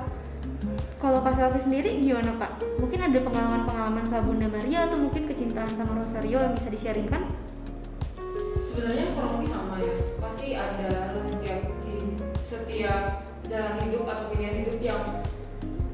Kalau 1.00 1.20
Kak 1.20 1.36
Selvi 1.36 1.60
sendiri 1.60 1.90
gimana, 2.00 2.32
Kak? 2.40 2.64
Mungkin 2.80 3.00
ada 3.12 3.20
pengalaman-pengalaman 3.24 4.04
sama 4.08 4.24
Bunda 4.24 4.48
Maria 4.48 4.88
atau 4.88 4.98
mungkin 5.00 5.28
kecintaan 5.28 5.72
sama 5.76 6.00
Rosario 6.00 6.40
yang 6.40 6.56
bisa 6.56 6.72
di-sharingkan? 6.72 7.24
sebenarnya 8.72 9.12
kurang 9.12 9.32
lebih 9.36 9.50
sama 9.52 9.76
ya 9.84 9.94
pasti 10.18 10.48
ada 10.56 11.12
lah 11.12 11.26
setiap 11.28 11.60
setiap 12.52 13.24
jalan 13.48 13.80
hidup 13.88 14.04
atau 14.12 14.28
pilihan 14.28 14.68
hidup 14.68 14.78
yang 14.84 15.04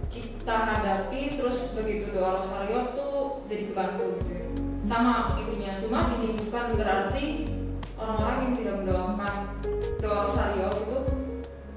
kita 0.09 0.57
hadapi 0.57 1.37
terus 1.37 1.77
begitu 1.77 2.09
doa 2.17 2.41
rosario 2.41 2.89
tuh 2.97 3.45
jadi 3.45 3.69
kebantu 3.69 4.17
gitu 4.17 4.31
ya. 4.33 4.45
Sama 4.81 5.37
intinya 5.37 5.77
cuma 5.77 5.99
ini 6.17 6.33
bukan 6.33 6.65
berarti 6.73 7.25
orang-orang 7.93 8.37
yang 8.41 8.53
tidak 8.57 8.75
mendoakan 8.81 9.33
doa 10.01 10.19
rosario 10.25 10.69
gitu 10.81 10.99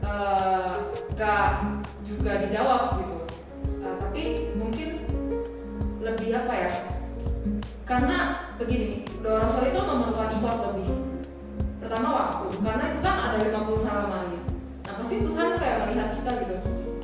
eh, 0.00 0.74
gak 1.12 1.48
juga 2.00 2.32
dijawab 2.48 2.96
gitu. 3.04 3.18
Eh, 3.84 3.94
tapi 4.00 4.22
mungkin 4.56 4.88
lebih 6.00 6.28
apa 6.40 6.52
ya? 6.56 6.70
Karena 7.84 8.16
begini 8.56 9.04
doa 9.20 9.44
rosario 9.44 9.76
itu 9.76 9.82
memerlukan 9.84 10.32
effort 10.40 10.58
lebih. 10.72 10.88
Pertama 11.84 12.08
waktu 12.16 12.46
karena 12.64 12.84
itu 12.94 12.99
pasti 15.10 15.26
Tuhan 15.26 15.46
tuh 15.50 15.58
kayak 15.58 15.78
melihat 15.90 16.08
kita 16.22 16.30
gitu. 16.46 16.54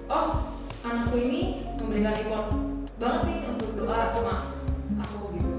Oh 0.07 0.39
anakku 0.87 1.19
ini 1.19 1.67
memberikan 1.83 2.15
effort 2.15 2.55
banget 3.03 3.21
nih 3.27 3.39
untuk 3.51 3.75
doa 3.75 4.07
sama 4.07 4.55
aku 4.95 5.35
gitu. 5.35 5.51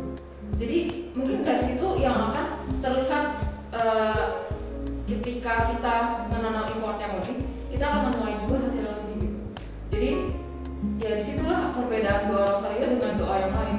Jadi 0.55 1.11
mungkin 1.11 1.43
dari 1.43 1.59
situ 1.59 1.99
yang 1.99 2.31
akan 2.31 2.63
terlihat 2.79 3.43
eh, 3.75 4.47
ketika 5.11 5.75
kita 5.75 5.95
menanam 6.31 6.71
effort 6.71 6.95
yang 7.03 7.19
lebih 7.19 7.43
kita 7.67 7.83
akan 7.83 8.15
menuai 8.15 8.39
juga 8.47 8.55
hasil 8.63 8.79
yang 8.79 8.95
lebih 8.95 9.15
gitu. 9.27 9.39
Jadi 9.91 10.09
ya 11.03 11.09
di 11.19 11.23
situlah 11.27 11.75
perbedaan 11.75 12.31
doa 12.31 12.47
rosario 12.47 12.87
dengan 12.95 13.13
doa 13.19 13.35
yang 13.43 13.53
lain. 13.59 13.77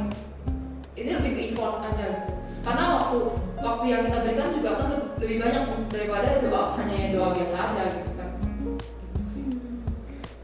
Ini 0.93 1.11
lebih 1.17 1.33
ke 1.33 1.41
effort 1.57 1.89
aja 1.89 2.05
gitu. 2.21 2.37
karena 2.61 3.01
waktu 3.01 3.19
waktu 3.65 3.85
yang 3.89 4.05
kita 4.05 4.17
berikan 4.29 4.49
juga 4.53 4.71
kan 4.77 4.87
le- 4.93 5.09
lebih 5.25 5.37
banyak 5.41 5.65
daripada 5.89 6.29
doa 6.45 6.77
hanya 6.77 7.17
doa 7.17 7.33
biasa 7.33 7.57
aja 7.73 7.83
gitu 7.97 8.18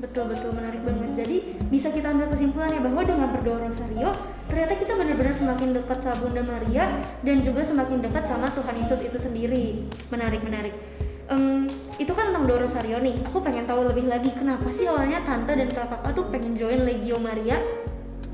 kan 0.05 0.13
Betul-betul 0.13 0.53
menarik 0.53 0.83
banget. 0.85 1.11
Jadi 1.25 1.37
bisa 1.73 1.89
kita 1.89 2.13
ambil 2.13 2.29
kesimpulannya 2.29 2.81
bahwa 2.85 3.03
dengan 3.09 3.29
berdoa 3.33 3.59
Rosario, 3.65 4.13
ternyata 4.53 4.77
kita 4.77 4.93
benar-benar 5.01 5.35
semakin 5.35 5.69
dekat 5.73 5.99
sama 6.05 6.17
Bunda 6.21 6.43
Maria 6.45 6.85
dan 7.25 7.37
juga 7.41 7.65
semakin 7.65 7.99
dekat 8.05 8.25
sama 8.29 8.53
Tuhan 8.53 8.77
Yesus 8.85 9.01
itu 9.01 9.19
sendiri. 9.19 9.89
Menarik, 10.13 10.45
menarik. 10.45 10.77
Em, 11.25 11.65
itu 11.97 12.13
kan 12.13 12.31
tentang 12.31 12.45
doa 12.45 12.69
Rosario 12.69 13.01
nih. 13.01 13.17
Aku 13.33 13.41
pengen 13.41 13.65
tahu 13.65 13.89
lebih 13.89 14.05
lagi 14.05 14.29
kenapa 14.37 14.69
sih 14.77 14.85
awalnya 14.85 15.25
tante 15.25 15.57
dan 15.57 15.73
kakak 15.73 16.05
tuh 16.13 16.29
pengen 16.29 16.53
join 16.53 16.85
Legio 16.85 17.17
Maria? 17.17 17.57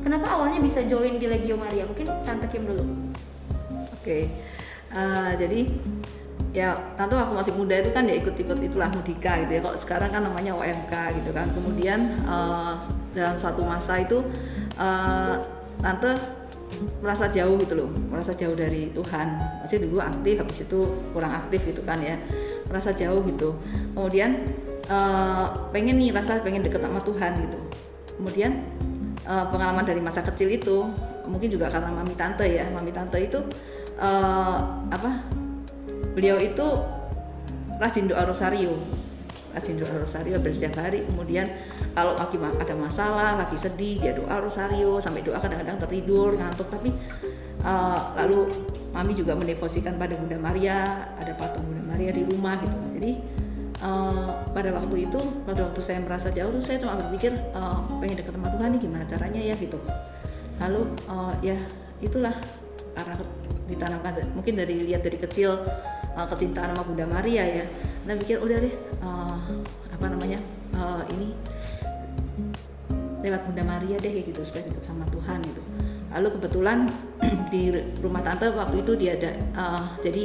Kenapa 0.03 0.27
awalnya 0.35 0.59
bisa 0.59 0.83
join 0.83 1.23
di 1.23 1.31
Legio 1.31 1.55
Maria? 1.55 1.87
Mungkin 1.87 2.07
tante 2.27 2.51
Kim 2.51 2.67
dulu. 2.67 2.83
Oke, 4.01 4.27
Eh, 4.91 5.33
jadi 5.39 5.71
ya 6.51 6.75
tentu 6.99 7.15
waktu 7.15 7.35
masih 7.35 7.55
muda 7.55 7.79
itu 7.79 7.91
kan 7.95 8.03
ya 8.11 8.19
ikut-ikut 8.19 8.59
itulah 8.59 8.91
mudika 8.91 9.39
gitu 9.47 9.53
ya. 9.59 9.61
Kalau 9.63 9.79
sekarang 9.79 10.11
kan 10.11 10.23
namanya 10.27 10.53
OMK 10.59 10.93
gitu 11.23 11.31
kan. 11.31 11.47
Kemudian 11.55 12.01
eh, 12.27 12.75
dalam 13.15 13.37
suatu 13.39 13.63
masa 13.63 14.03
itu 14.03 14.19
eh, 14.75 15.35
tante 15.79 16.11
merasa 17.03 17.27
jauh 17.29 17.59
gitu 17.59 17.75
loh, 17.75 17.91
merasa 18.11 18.33
jauh 18.35 18.55
dari 18.55 18.95
Tuhan. 18.95 19.29
Masih 19.67 19.79
dulu 19.83 19.99
aktif, 19.99 20.39
habis 20.39 20.59
itu 20.63 20.79
kurang 21.11 21.35
aktif 21.35 21.61
gitu 21.67 21.83
kan 21.83 21.99
ya, 21.99 22.17
merasa 22.71 22.95
jauh 22.95 23.23
gitu. 23.27 23.55
Kemudian 23.95 24.47
eh, 24.87 25.47
pengen 25.71 25.99
nih 25.99 26.11
rasa 26.15 26.43
pengen 26.43 26.67
deket 26.67 26.83
sama 26.83 27.03
Tuhan 27.03 27.33
gitu. 27.47 27.59
Kemudian 28.19 28.53
eh, 29.23 29.47
pengalaman 29.51 29.87
dari 29.87 30.03
masa 30.03 30.23
kecil 30.23 30.51
itu 30.51 30.91
mungkin 31.31 31.47
juga 31.47 31.71
karena 31.71 31.95
mami 31.95 32.15
tante 32.19 32.47
ya, 32.47 32.67
mami 32.75 32.91
tante 32.91 33.19
itu 33.23 33.39
eh, 33.99 34.59
apa? 34.91 35.40
Beliau 36.21 36.37
itu 36.37 36.69
rajin 37.81 38.05
doa 38.05 38.29
rosario, 38.29 38.77
rajin 39.57 39.81
doa 39.81 39.89
rosario 40.05 40.37
hampir 40.37 40.53
setiap 40.53 40.77
hari. 40.85 41.01
Kemudian 41.01 41.49
kalau 41.97 42.13
lagi 42.13 42.37
ada 42.37 42.77
masalah, 42.77 43.41
lagi 43.41 43.57
sedih, 43.57 43.97
dia 43.97 44.13
doa 44.13 44.37
rosario 44.37 45.01
sampai 45.01 45.25
doa 45.25 45.41
kadang-kadang 45.41 45.81
tertidur, 45.81 46.37
ngantuk. 46.37 46.69
Tapi 46.69 46.93
eh, 47.65 48.01
lalu 48.21 48.53
mami 48.93 49.17
juga 49.17 49.33
mendevosikan 49.33 49.97
pada 49.97 50.13
Bunda 50.21 50.37
Maria, 50.37 51.09
ada 51.17 51.33
patung 51.41 51.65
Bunda 51.65 51.89
Maria 51.89 52.13
di 52.13 52.29
rumah 52.29 52.61
gitu. 52.61 52.77
Jadi 53.01 53.13
eh, 53.81 54.31
pada 54.53 54.71
waktu 54.77 55.09
itu, 55.09 55.21
pada 55.49 55.73
waktu 55.73 55.81
saya 55.81 56.05
merasa 56.05 56.29
jauh 56.29 56.53
tuh 56.53 56.61
saya 56.61 56.85
cuma 56.85 57.01
berpikir 57.01 57.33
eh, 57.33 57.79
pengen 57.97 58.21
dekat 58.21 58.37
sama 58.37 58.53
Tuhan 58.53 58.69
nih 58.77 58.81
gimana 58.85 59.05
caranya 59.09 59.41
ya 59.41 59.57
gitu. 59.57 59.81
Lalu 60.61 60.85
eh, 60.85 61.57
ya 61.57 61.59
itulah 62.05 62.37
karena 62.93 63.17
ditanamkan 63.73 64.21
mungkin 64.37 64.61
dari 64.61 64.85
lihat 64.85 65.01
dari 65.01 65.17
kecil 65.17 65.57
eh, 66.17 66.27
kecintaan 66.27 66.75
sama 66.75 66.83
Bunda 66.87 67.07
Maria 67.07 67.45
ya. 67.45 67.65
Nah 68.07 68.15
pikir 68.17 68.41
udah 68.41 68.59
deh 68.59 68.75
eh, 68.77 69.37
apa 69.91 70.07
namanya 70.09 70.39
eh, 70.75 71.03
ini 71.15 71.29
lewat 73.21 73.41
Bunda 73.45 73.65
Maria 73.65 73.97
deh 74.01 74.11
kayak 74.11 74.27
gitu 74.33 74.41
supaya 74.45 74.65
dekat 74.67 74.85
sama 74.85 75.05
Tuhan 75.13 75.39
gitu. 75.45 75.63
Lalu 76.11 76.29
kebetulan 76.41 76.79
di 77.53 77.71
rumah 78.03 78.25
tante 78.25 78.51
waktu 78.51 78.83
itu 78.83 78.93
dia 78.97 79.15
ada 79.17 79.31
eh, 79.37 79.85
jadi 80.03 80.25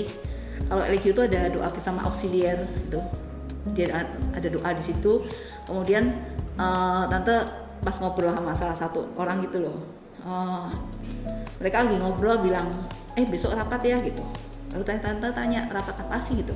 kalau 0.65 0.81
LQ 0.81 1.05
itu 1.13 1.21
ada 1.21 1.41
doa 1.51 1.69
bersama 1.69 2.01
auxiliar 2.07 2.57
gitu. 2.87 2.99
Dia 3.73 4.05
ada, 4.33 4.47
doa 4.47 4.69
di 4.73 4.83
situ. 4.83 5.25
Kemudian 5.67 6.09
eh, 6.57 7.03
tante 7.11 7.35
pas 7.85 7.95
ngobrol 8.01 8.33
sama 8.33 8.55
salah 8.57 8.77
satu 8.77 9.13
orang 9.19 9.43
gitu 9.45 9.61
loh. 9.61 9.77
eh, 10.25 10.69
mereka 11.61 11.85
lagi 11.85 11.97
ngobrol 12.01 12.41
bilang, 12.43 12.67
eh 13.15 13.25
besok 13.29 13.55
rapat 13.55 13.81
ya 13.85 13.97
gitu. 14.03 14.21
Lalu 14.75 14.83
tante, 14.83 15.07
tante 15.07 15.27
tanya 15.31 15.63
rapat 15.71 15.95
apa 16.03 16.19
sih 16.19 16.43
gitu. 16.43 16.51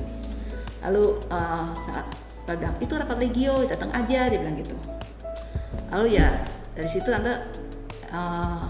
Lalu 0.84 1.24
eh, 1.32 1.68
saat 1.88 2.06
bilang 2.58 2.74
itu 2.82 2.94
rapat 2.98 3.18
legio 3.22 3.62
datang 3.70 3.94
aja 3.94 4.26
dia 4.26 4.40
bilang 4.42 4.58
gitu 4.58 4.74
lalu 5.94 6.18
ya 6.18 6.28
dari 6.74 6.90
situ 6.90 7.06
tante 7.06 7.30
eh, 8.10 8.62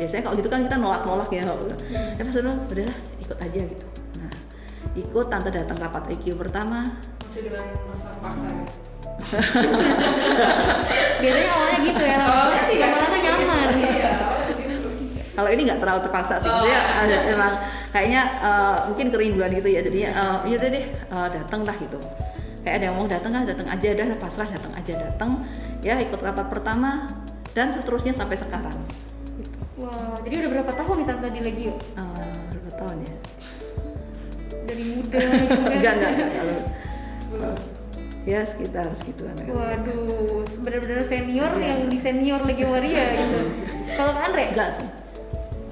biasanya 0.00 0.22
kalau 0.24 0.36
gitu 0.40 0.48
kan 0.48 0.64
kita 0.64 0.76
nolak-nolak 0.80 1.28
ya 1.28 1.44
kalau 1.44 1.60
udah 1.68 1.78
ya 1.92 2.22
pas 2.24 2.36
udah 2.40 2.54
udahlah 2.72 2.96
ikut 3.20 3.36
aja 3.36 3.60
gitu 3.68 3.84
nah 4.16 4.32
ikut 4.96 5.26
tante 5.28 5.50
datang 5.52 5.76
rapat 5.76 6.02
legio 6.08 6.34
pertama 6.40 6.96
masih 7.28 7.52
dengan 7.52 7.64
masa 7.88 8.08
paksa 8.20 8.48
ya 8.48 8.64
Biasanya 11.22 11.50
awalnya 11.54 11.78
gitu 11.86 12.02
ya, 12.02 12.16
awalnya 12.18 12.60
sih 12.66 12.74
nggak 12.74 12.90
biasanya 12.90 12.98
merasa 12.98 13.14
sih 13.14 13.22
nyaman. 13.22 13.66
gitu. 13.70 13.86
iya 13.86 14.10
awalnya 14.24 14.54
gitu 14.56 14.88
kalau 15.32 15.48
ini 15.48 15.60
nggak 15.68 15.80
terlalu 15.80 16.00
terpaksa 16.04 16.34
sih 16.40 16.50
Oh. 16.50 16.64
ada 16.66 17.16
emang 17.30 17.52
kayaknya 17.92 18.22
eh, 18.40 18.76
mungkin 18.88 19.06
kerinduan 19.12 19.50
gitu 19.52 19.68
ya 19.68 19.80
jadinya 19.84 20.10
eh, 20.10 20.38
ya 20.50 20.54
udah 20.58 20.70
deh 20.72 20.84
eh, 20.88 21.28
datang 21.36 21.60
lah 21.62 21.76
gitu 21.76 21.98
kayak 22.62 22.74
ada 22.78 22.84
yang 22.88 22.96
mau 22.96 23.06
datang 23.10 23.32
ah 23.36 23.44
datang 23.44 23.68
aja 23.68 23.86
udah 23.92 24.18
pasrah 24.18 24.48
datang 24.48 24.72
aja 24.72 24.92
datang 24.96 25.30
ya 25.82 25.98
ikut 25.98 26.20
rapat 26.22 26.46
pertama 26.48 27.10
dan 27.52 27.68
seterusnya 27.68 28.16
sampai 28.16 28.38
sekarang 28.38 28.78
gitu. 29.36 29.58
Wah, 29.82 30.16
jadi 30.24 30.46
udah 30.46 30.50
berapa 30.56 30.72
tahun 30.72 30.94
nih 31.02 31.06
tante 31.10 31.28
di 31.36 31.40
Legio? 31.42 31.74
Eh, 31.76 32.38
berapa 32.54 32.70
tahun 32.80 32.96
ya 33.04 33.16
Dari 34.62 34.82
muda 34.88 35.18
gitu 35.20 35.58
kan? 35.58 35.72
enggak 35.76 35.92
enggak 36.00 36.10
enggak 36.16 37.58
ya 38.22 38.40
sekitar 38.46 38.86
segituan 38.94 39.34
Waduh, 39.42 40.46
benar-benar 40.62 41.02
senior 41.02 41.50
yang 41.58 41.90
di 41.90 41.98
senior 41.98 42.40
lagi 42.46 42.62
Maria 42.62 43.04
gitu. 43.18 43.40
Kalau 43.98 44.14
Andre? 44.14 44.54
enggak 44.54 44.70
sih 44.78 44.88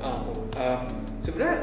Aku, 0.03 0.33
eh, 0.59 0.79
sebenarnya 1.23 1.59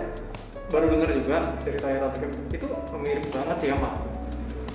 baru 0.68 0.86
dengar 0.92 1.10
juga 1.16 1.38
ceritanya 1.64 1.98
tante 2.08 2.18
Kim 2.28 2.32
itu 2.52 2.68
mirip 3.00 3.26
banget 3.32 3.58
sih 3.64 3.70
sama 3.72 3.88
aku. 3.96 4.08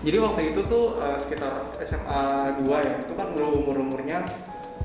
Jadi 0.02 0.16
waktu 0.18 0.40
itu 0.50 0.60
tuh 0.66 0.84
eh, 0.98 1.18
sekitar 1.20 1.52
SMA 1.86 2.22
2 2.64 2.66
ya, 2.66 2.94
itu 2.98 3.12
kan 3.14 3.26
udah 3.38 3.48
umur 3.54 3.76
umurnya 3.86 4.26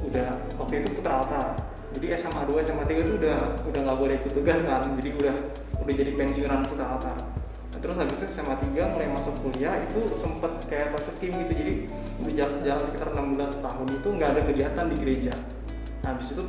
udah 0.06 0.30
waktu 0.62 0.86
itu 0.86 0.90
putra 1.00 1.26
alta. 1.26 1.58
Jadi 1.98 2.14
SMA 2.14 2.46
2, 2.46 2.62
SMA 2.62 2.84
3 2.86 3.02
itu 3.02 3.14
udah 3.18 3.38
udah 3.66 3.80
nggak 3.82 3.98
boleh 3.98 4.16
ikut 4.22 4.34
tugas 4.38 4.60
kan, 4.62 4.86
jadi 5.02 5.10
udah 5.18 5.36
udah 5.82 5.94
jadi 5.96 6.12
pensiunan 6.14 6.62
putra 6.70 6.86
alta. 6.86 7.14
Nah, 7.74 7.80
terus 7.82 7.98
habis 7.98 8.14
itu 8.14 8.26
SMA 8.30 8.56
3 8.62 8.94
mulai 8.94 9.08
masuk 9.10 9.34
kuliah 9.42 9.74
itu 9.82 10.06
sempet 10.14 10.54
kayak 10.70 10.94
tante 10.94 11.12
Kim 11.18 11.34
gitu, 11.34 11.54
jadi 11.56 11.74
udah 12.22 12.34
jalan, 12.38 12.58
jalan 12.62 12.84
sekitar 12.86 13.10
6 13.16 13.34
bulan 13.34 13.52
tahun 13.58 13.88
itu 13.90 14.08
nggak 14.14 14.30
ada 14.38 14.42
kegiatan 14.46 14.86
di 14.86 14.96
gereja. 15.02 15.34
Nah, 16.06 16.08
habis 16.14 16.30
itu 16.30 16.44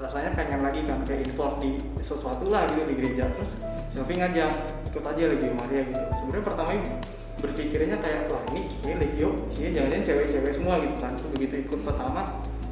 rasanya 0.00 0.32
pengen 0.32 0.64
lagi 0.64 0.80
kan 0.88 1.04
kayak 1.04 1.28
involve 1.28 1.60
di 1.60 1.76
sesuatu 2.00 2.48
lah 2.48 2.64
gitu 2.72 2.88
di 2.88 2.94
gereja. 2.96 3.28
Terus 3.36 3.60
Sylvie 3.92 4.16
ngajak 4.16 4.52
ikut 4.88 5.04
aja 5.04 5.22
Legio 5.28 5.52
Maria 5.52 5.82
gitu. 5.84 6.04
Sebenarnya 6.16 6.44
pertama 6.48 6.70
berpikirnya 7.40 7.96
kayak 8.00 8.20
wah 8.32 8.42
ini 8.52 8.68
kayaknya 8.80 8.96
Legio 9.04 9.28
isinya 9.52 9.70
jangan-jangan 9.76 10.04
cewek-cewek 10.08 10.52
semua 10.56 10.74
gitu 10.80 10.96
kan. 10.96 11.12
Terus 11.20 11.30
begitu 11.36 11.54
ikut 11.68 11.80
pertama 11.84 12.20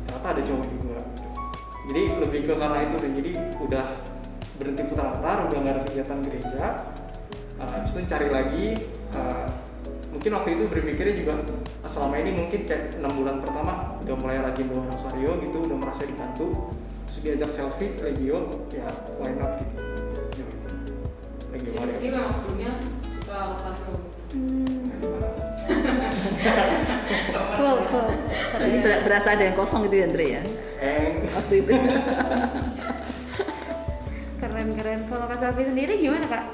ternyata 0.08 0.26
ada 0.32 0.42
cowok 0.42 0.66
juga 0.72 0.98
gitu. 1.04 1.28
jadi 1.92 2.02
lebih 2.20 2.40
ke 2.48 2.54
karena 2.56 2.78
itu 2.80 2.96
sih. 2.96 3.10
Jadi 3.12 3.30
udah 3.60 3.86
berhenti 4.58 4.82
putar 4.88 5.06
latar 5.14 5.38
udah 5.52 5.58
nggak 5.60 5.74
ada 5.76 5.82
kegiatan 5.84 6.18
gereja. 6.24 6.64
Uh, 7.58 7.68
habis 7.68 7.90
itu 7.92 8.00
cari 8.06 8.28
lagi 8.30 8.64
uh, 9.12 9.46
mungkin 10.08 10.30
waktu 10.32 10.48
itu 10.56 10.64
berpikirnya 10.70 11.14
juga 11.14 11.34
"Ah, 11.84 11.90
selama 11.90 12.16
ini 12.22 12.30
mungkin 12.32 12.64
kayak 12.64 12.96
enam 12.96 13.12
bulan 13.18 13.36
pertama 13.44 13.98
udah 14.00 14.16
mulai 14.16 14.38
rajin 14.40 14.66
doa 14.72 14.82
rosario 14.88 15.36
gitu 15.42 15.58
udah 15.68 15.76
merasa 15.76 16.02
dibantu 16.08 16.72
terus 17.08 17.18
diajak 17.24 17.50
selfie 17.50 17.90
legio 17.98 18.38
ya 18.70 18.84
why 19.16 19.32
not 19.32 19.56
gitu 19.58 19.80
Join. 20.36 20.52
legio 21.50 21.72
Jadi 21.74 22.06
memang 22.08 22.30
sebelumnya 22.30 22.70
suka 23.08 23.36
Rosario. 23.50 23.94
Hmm, 24.28 24.84
cool, 27.56 27.76
cool. 27.88 28.08
jadi 28.54 28.76
ber- 28.78 29.02
berasa 29.02 29.28
ada 29.32 29.42
yang 29.42 29.56
kosong 29.56 29.88
gitu 29.88 29.96
ya 29.96 30.04
Andre 30.04 30.26
ya 30.28 30.42
Eng. 30.78 31.12
waktu 31.32 31.54
itu 31.58 31.70
Keren, 34.38 34.68
keren. 34.72 35.00
Kalau 35.06 35.26
Kak 35.26 35.38
Selvi 35.38 35.64
sendiri 35.66 35.98
gimana 35.98 36.24
Kak? 36.24 36.44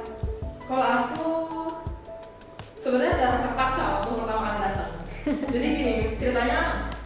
Kalau 0.65 0.83
aku 0.83 1.27
sebenarnya 2.75 3.13
ada 3.15 3.27
rasa 3.33 3.49
paksa 3.53 3.83
waktu 3.85 4.09
pertama 4.17 4.41
kali 4.43 4.59
datang. 4.59 4.91
Jadi 5.53 5.67
gini, 5.71 5.95
ceritanya 6.17 6.59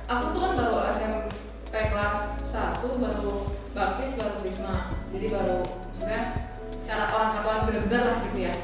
aku 0.06 0.24
tuh 0.30 0.40
kan 0.40 0.52
baru 0.54 0.86
SMP 0.88 1.27
kelas 1.72 2.16
1 2.48 2.80
baru 2.80 3.52
baptis 3.76 4.16
baru 4.16 4.40
Wisma. 4.40 4.96
Jadi 5.12 5.26
baru 5.28 5.60
maksudnya 5.92 6.22
secara 6.80 7.04
orang 7.12 7.30
katolik 7.36 7.62
bener-bener 7.68 8.02
lah 8.08 8.16
gitu 8.24 8.38
ya. 8.48 8.54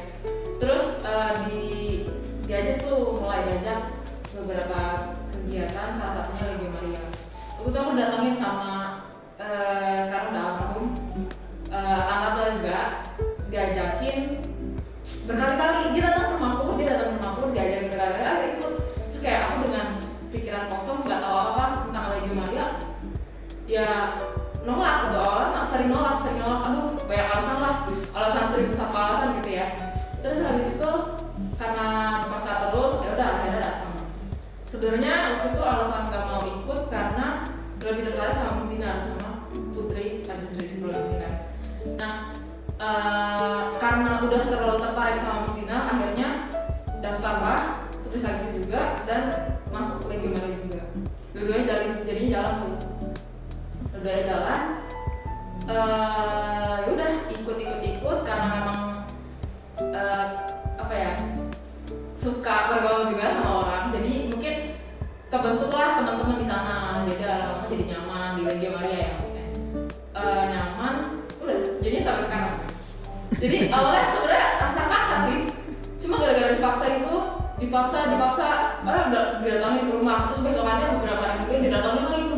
Terus 0.57 1.05
eh, 1.05 1.31
di 1.45 1.61
diajak 2.45 2.85
tuh 2.85 3.17
mulai 3.21 3.45
diajak 3.49 3.89
beberapa 4.33 5.13
kegiatan 5.29 5.93
salah 5.93 6.13
satunya 6.21 6.43
Legio 6.53 6.69
Maria. 6.73 7.03
Waktu 7.61 7.69
itu 7.69 7.77
aku 7.77 7.91
datangin 7.97 8.35
sama 8.37 8.73
eh, 9.37 9.97
sekarang 10.01 10.33
udah 10.33 10.43
almarhum 10.49 10.85
eh, 11.69 11.99
tante 12.09 12.43
juga 12.61 12.79
diajakin 13.49 14.17
berkali-kali 15.25 15.93
dia 15.93 16.14
nolak 24.65 24.95
gitu. 25.07 25.17
Orang 25.21 25.65
sering 25.65 25.89
nolak 25.93 26.15
sering 26.19 26.37
nolak. 26.41 26.61
Aduh 26.69 26.85
banyak 27.05 27.27
alasan 27.31 27.57
lah. 27.61 27.75
Alasan 28.11 28.45
seribu 28.49 28.73
satu 28.73 28.95
alasan 28.97 29.29
gitu 29.41 29.49
ya. 29.53 29.67
Terus 30.19 30.41
habis 30.41 30.67
itu 30.73 30.91
karena 31.55 32.19
dipaksa 32.25 32.51
terus 32.67 32.93
ya 33.05 33.09
udah 33.15 33.27
akhirnya 33.29 33.59
datang. 33.61 33.93
Sebenarnya 34.65 35.13
waktu 35.37 35.47
itu 35.53 35.61
alasan 35.61 36.01
nggak 36.09 36.25
mau 36.25 36.41
ikut 36.43 36.81
karena 36.89 37.27
lebih 37.85 38.09
tertarik 38.09 38.33
sama 38.33 38.57
Miss 38.57 38.69
Dinar 38.73 38.97
sama 39.05 39.29
Putri 39.77 40.25
Rizky 40.25 40.81
ini 40.81 41.17
kan 41.21 41.33
nah 41.95 42.13
eh, 42.81 43.63
karena 43.77 44.25
udah 44.25 44.41
terlalu 44.41 44.77
tertarik 44.81 45.17
sama 45.21 45.45
Miss 45.45 45.53
Dinar 45.53 45.85
akhirnya 45.85 46.49
daftarlah 47.03 47.85
Putri 48.01 48.17
Sagisi 48.17 48.65
juga 48.65 48.97
dan 49.05 49.29
masuk 49.69 50.07
Legio 50.09 50.33
Maria 50.33 50.57
juga. 50.65 50.81
Dua-duanya 51.35 51.65
jadi 51.67 51.85
jadinya 52.07 52.29
jalan 52.31 52.53
tuh 52.55 52.74
dua-duanya 54.05 54.29
jalan 54.29 54.61
ya 55.65 56.85
udah 56.93 57.11
ikut 57.33 57.57
ikut 57.57 57.81
ikut 57.81 58.17
karena 58.21 58.47
memang 58.61 58.79
eh, 59.81 60.25
apa 60.77 60.93
ya 60.93 61.11
suka 62.13 62.69
bergaul 62.69 63.09
juga 63.09 63.33
sama 63.33 63.65
orang. 63.65 63.83
Jadi 63.97 64.29
mungkin 64.29 64.69
kebentuklah 65.33 65.97
teman-teman 65.97 66.37
di 66.37 66.45
sana. 66.45 67.01
Jadi 67.09 67.25
lama-lama 67.25 67.65
jadi 67.65 67.83
nyaman 67.97 68.29
di 68.37 68.41
Legio 68.45 68.69
Maria 68.77 68.97
ya 69.09 69.13
Eh, 70.15 70.41
nyaman 70.53 71.25
udah 71.41 71.57
jadinya 71.81 72.03
sampai 72.05 72.23
sekarang. 72.29 72.55
Jadi 73.41 73.57
awalnya 73.73 74.05
sebenarnya 74.05 74.47
rasa 74.61 74.81
paksa 74.85 75.15
sih. 75.25 75.37
Cuma 75.97 76.21
gara-gara 76.21 76.53
dipaksa 76.53 76.85
itu 77.01 77.13
dipaksa 77.57 78.13
dipaksa 78.13 78.45
ah 78.85 79.09
udah 79.09 79.41
didatangin 79.41 79.89
ke 79.89 79.91
rumah. 79.97 80.29
Terus 80.29 80.45
besokannya 80.45 81.01
beberapa 81.01 81.23
hari 81.25 81.37
kemudian 81.41 81.63
didatangin 81.73 82.05
lagi 82.05 82.21
ke 82.29 82.34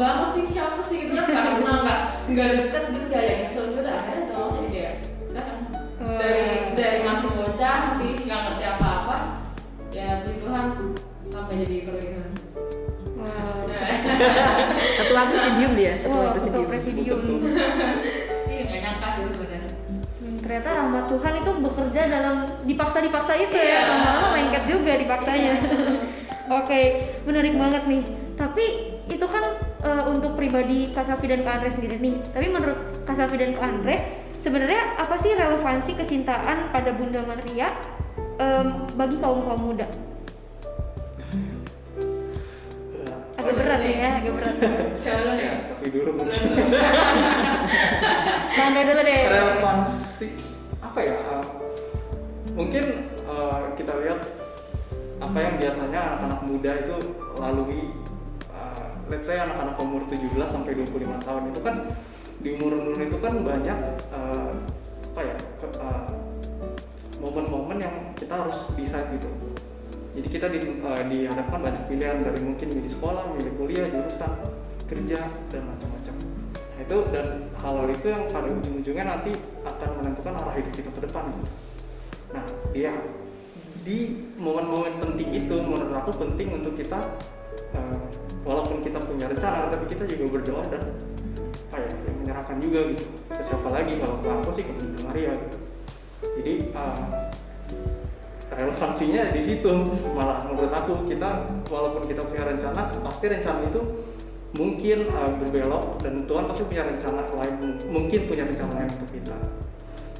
banget 0.00 0.28
sih 0.32 0.44
siapa 0.48 0.80
sih 0.80 0.96
gitu 0.98 1.12
kan? 1.12 1.28
Nggak 1.28 1.52
kenal 1.54 1.76
nggak 1.84 1.98
nggak 2.26 2.46
deket 2.56 2.82
gitu 2.90 3.06
diajakin 3.06 3.48
terus 3.52 3.70
udah 3.76 3.94
akhirnya 3.94 4.24
tahu 4.30 4.46
jadi 4.56 4.68
kayak 4.70 4.94
sekarang 5.26 5.58
dari 6.16 6.42
dari 6.74 6.98
masih 7.02 7.28
bocah 7.30 7.76
masih 7.86 8.08
nggak 8.18 8.40
ngerti 8.42 8.64
apa-apa 8.66 9.16
ya 9.90 10.22
puji 10.22 10.36
Tuhan 10.38 10.64
sampai 11.22 11.54
jadi 11.60 11.76
perwira 11.84 12.24
Wow. 13.20 13.28
ketua 14.98 15.22
presidium 15.28 15.72
dia. 15.76 15.92
Ketua 16.00 16.08
Wow, 16.08 16.32
ketua 16.32 16.64
presidium 16.64 17.20
presidium. 17.20 17.20
iya 18.48 18.62
nggak 18.64 18.80
nyangka 18.80 19.06
sih 19.12 19.22
sebenarnya. 19.28 19.72
Hmm, 20.16 20.36
ternyata 20.40 20.68
rahmat 20.72 21.04
Tuhan 21.04 21.34
itu 21.36 21.50
bekerja 21.60 22.02
dalam 22.08 22.36
dipaksa-dipaksa 22.64 23.32
itu 23.36 23.52
Iya. 23.52 23.76
ya 23.76 23.80
lama-lama 23.86 24.28
lengket 24.32 24.64
juga 24.64 24.92
dipaksanya. 24.96 25.52
Oke 26.58 26.80
menarik 27.28 27.54
banget 27.54 27.82
nih. 27.84 28.02
Tapi 28.34 28.64
itu 29.04 29.26
kan 29.28 29.44
eh, 29.84 30.02
untuk 30.08 30.36
pribadi 30.36 30.92
Kak 30.92 31.04
Safi 31.08 31.26
dan 31.28 31.44
Kak 31.44 31.60
Andre 31.60 31.70
sendiri 31.72 31.96
nih. 32.00 32.16
Tapi 32.32 32.46
menurut 32.48 32.78
Kak 33.04 33.16
Safi 33.16 33.36
dan 33.40 33.56
Kak 33.56 33.64
Andre 33.64 33.96
sebenarnya 34.40 34.96
apa 34.96 35.16
sih 35.20 35.36
relevansi 35.36 35.92
kecintaan 35.96 36.72
pada 36.72 36.90
Bunda 36.96 37.20
Maria 37.24 37.76
em, 38.40 38.88
bagi 38.96 39.16
kaum 39.20 39.44
kaum 39.44 39.60
muda? 39.60 39.88
Agak 43.40 43.56
berat 43.56 43.80
ya 43.80 44.08
agak 44.20 44.32
berat. 44.36 44.54
Siapa 45.00 45.20
dulu 45.24 45.40
ya? 45.40 45.50
Safi 45.64 45.86
dulu 45.88 46.10
mungkin. 46.12 46.32
Kak 48.56 48.64
Andre 48.68 48.82
dulu 48.84 49.00
deh. 49.00 49.20
Relevansi 49.28 50.28
apa 50.80 50.98
ya? 51.00 51.16
Uh, 51.24 51.44
mungkin 52.52 52.84
uh, 53.24 53.72
kita 53.78 53.92
lihat 54.04 54.20
apa 55.20 55.36
yang 55.36 55.54
biasanya 55.60 56.00
anak-anak 56.00 56.40
muda 56.48 56.70
itu 56.80 56.96
lalui 57.36 57.92
uh, 57.92 57.99
let's 59.10 59.26
say 59.26 59.42
anak-anak 59.42 59.76
umur 59.82 60.06
17 60.06 60.30
sampai 60.46 60.78
25 60.78 61.26
tahun 61.26 61.42
itu 61.50 61.60
kan 61.60 61.74
di 62.40 62.48
umur-umur 62.56 62.96
itu 62.96 63.18
kan 63.20 63.34
banyak 63.44 63.78
uh, 64.14 64.54
apa 65.12 65.20
ya 65.26 65.36
uh, 65.82 66.08
momen-momen 67.20 67.82
yang 67.82 67.94
kita 68.16 68.32
harus 68.32 68.72
bisa 68.78 69.02
gitu 69.12 69.28
jadi 70.10 70.26
kita 70.26 70.46
di, 70.50 70.58
uh, 70.82 71.02
dihadapkan 71.06 71.58
banyak 71.62 71.82
pilihan 71.86 72.18
dari 72.26 72.40
mungkin 72.42 72.68
milih 72.74 72.90
sekolah, 72.90 73.30
milih 73.38 73.52
kuliah, 73.54 73.86
jurusan, 73.86 74.32
kerja 74.90 75.22
dan 75.54 75.62
macam-macam. 75.70 76.14
Nah, 76.58 76.80
itu 76.82 76.98
dan 77.14 77.26
hal-hal 77.62 77.88
itu 77.94 78.06
yang 78.10 78.24
pada 78.26 78.48
ujung-ujungnya 78.50 79.04
nanti 79.06 79.32
akan 79.62 79.90
menentukan 80.02 80.34
arah 80.34 80.54
hidup 80.58 80.72
kita 80.74 80.90
ke 80.90 81.00
depan. 81.06 81.24
Gitu. 81.30 81.50
Nah, 82.34 82.44
dia 82.74 82.92
di 83.86 83.98
momen-momen 84.34 84.98
penting 84.98 85.30
itu 85.30 85.54
menurut 85.62 85.94
aku 85.94 86.10
penting 86.18 86.58
untuk 86.58 86.74
kita 86.74 87.00
uh, 87.78 88.02
walaupun 88.44 88.80
kita 88.80 88.98
punya 89.02 89.28
rencana 89.28 89.68
tapi 89.68 89.84
kita 89.92 90.04
juga 90.08 90.40
berdoa 90.40 90.64
dan 90.68 90.82
apa 91.70 91.76
ya 91.86 91.90
menyerahkan 92.18 92.56
juga 92.58 92.78
gitu. 92.90 93.04
Ke 93.30 93.42
siapa 93.46 93.68
lagi? 93.70 93.94
Kalau 94.02 94.18
ke 94.18 94.28
aku 94.28 94.50
sih 94.58 94.64
ke 94.66 94.72
Bunda 94.74 94.98
Maria 95.06 95.32
gitu. 95.38 95.58
Jadi 96.40 96.54
uh, 96.74 97.30
relevansinya 98.50 99.22
di 99.30 99.40
situ. 99.40 99.72
Malah 100.10 100.50
menurut 100.50 100.72
aku 100.74 101.06
kita 101.06 101.46
walaupun 101.70 102.02
kita 102.10 102.26
punya 102.26 102.50
rencana 102.50 102.90
pasti 103.06 103.30
rencana 103.30 103.70
itu 103.70 103.80
mungkin 104.50 105.06
uh, 105.14 105.30
berbelok 105.38 106.02
dan 106.02 106.26
Tuhan 106.26 106.50
pasti 106.50 106.66
punya 106.66 106.82
rencana 106.90 107.22
lain 107.38 107.78
mungkin 107.86 108.26
punya 108.26 108.44
rencana 108.50 108.72
lain 108.82 108.90
untuk 108.98 109.10
kita. 109.14 109.36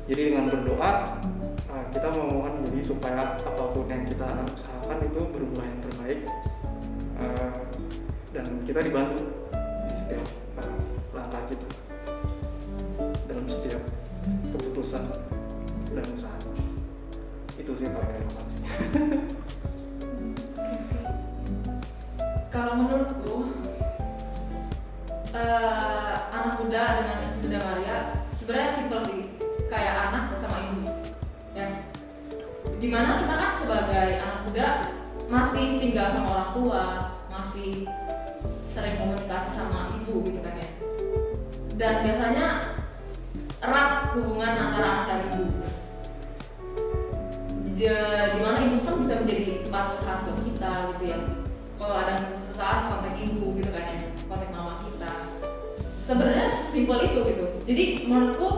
Jadi 0.06 0.20
dengan 0.30 0.46
berdoa 0.46 1.18
uh, 1.66 1.84
kita 1.90 2.08
memohon 2.14 2.62
jadi 2.70 2.80
supaya 2.82 3.34
apa 3.42 3.64
pun 3.74 3.90
yang 3.90 4.06
kita 4.06 4.28
usahakan 4.54 4.98
itu 5.02 5.20
berubah 5.34 5.64
yang 5.66 5.80
terbaik. 5.82 6.20
Eh, 7.20 7.52
dan 8.30 8.46
kita 8.62 8.86
dibantu 8.86 9.26
di 9.90 9.94
setiap 9.98 10.22
eh, 10.62 10.78
langkah 11.10 11.42
kita 11.50 11.66
dalam 13.26 13.42
setiap 13.50 13.82
keputusan 14.54 15.02
dan 15.90 16.06
usaha. 16.14 16.38
Itu 17.58 17.74
sih 17.74 17.90
paling 17.90 18.14
relevan 18.14 18.46
Kalau 22.54 22.72
menurutku 22.78 23.50
eh, 25.34 26.14
anak 26.30 26.54
muda 26.62 26.82
dengan 27.02 27.18
Bunda 27.42 27.58
Maria 27.66 27.96
sebenarnya 28.30 28.70
simpel 28.70 29.02
sih. 29.02 29.20
Kayak 29.66 29.94
anak 30.10 30.34
sama 30.38 30.58
ibu. 30.70 30.86
Ya. 31.54 31.66
Di 32.78 32.88
mana 32.90 33.22
kita 33.22 33.34
kan 33.34 33.52
sebagai 33.54 34.18
anak 34.18 34.42
muda 34.46 34.66
masih 35.30 35.78
tinggal 35.78 36.10
sama 36.10 36.28
orang 36.34 36.50
tua 36.58 36.82
masih 37.30 37.86
sering 38.70 38.94
komunikasi 39.02 39.50
sama 39.50 39.90
ibu 39.98 40.22
gitu 40.22 40.38
kan 40.46 40.54
ya. 40.54 40.70
Dan 41.74 41.92
biasanya 42.06 42.46
erat 43.58 44.14
hubungan 44.14 44.54
antara 44.54 44.86
anak 44.94 45.04
dan 45.10 45.20
ibu. 45.34 45.44
Dia- 47.74 48.36
di 48.36 48.38
mana 48.38 48.58
ibu 48.62 48.78
kan 48.86 48.94
bisa 49.02 49.18
menjadi 49.18 49.66
tempat 49.66 49.98
curhat 49.98 50.18
buat 50.22 50.38
kita 50.46 50.70
gitu 50.94 51.04
ya. 51.10 51.18
Kalau 51.80 51.96
ada 51.96 52.14
susah 52.14 52.92
kontak 52.92 53.18
ibu 53.18 53.58
gitu 53.58 53.70
kan 53.74 53.82
ya 53.90 53.98
kontak 54.30 54.50
mama 54.54 54.78
kita. 54.86 55.12
Sebenarnya 55.98 56.46
sesimpel 56.46 57.10
itu 57.10 57.18
gitu. 57.26 57.44
Jadi 57.66 57.84
menurutku 58.06 58.48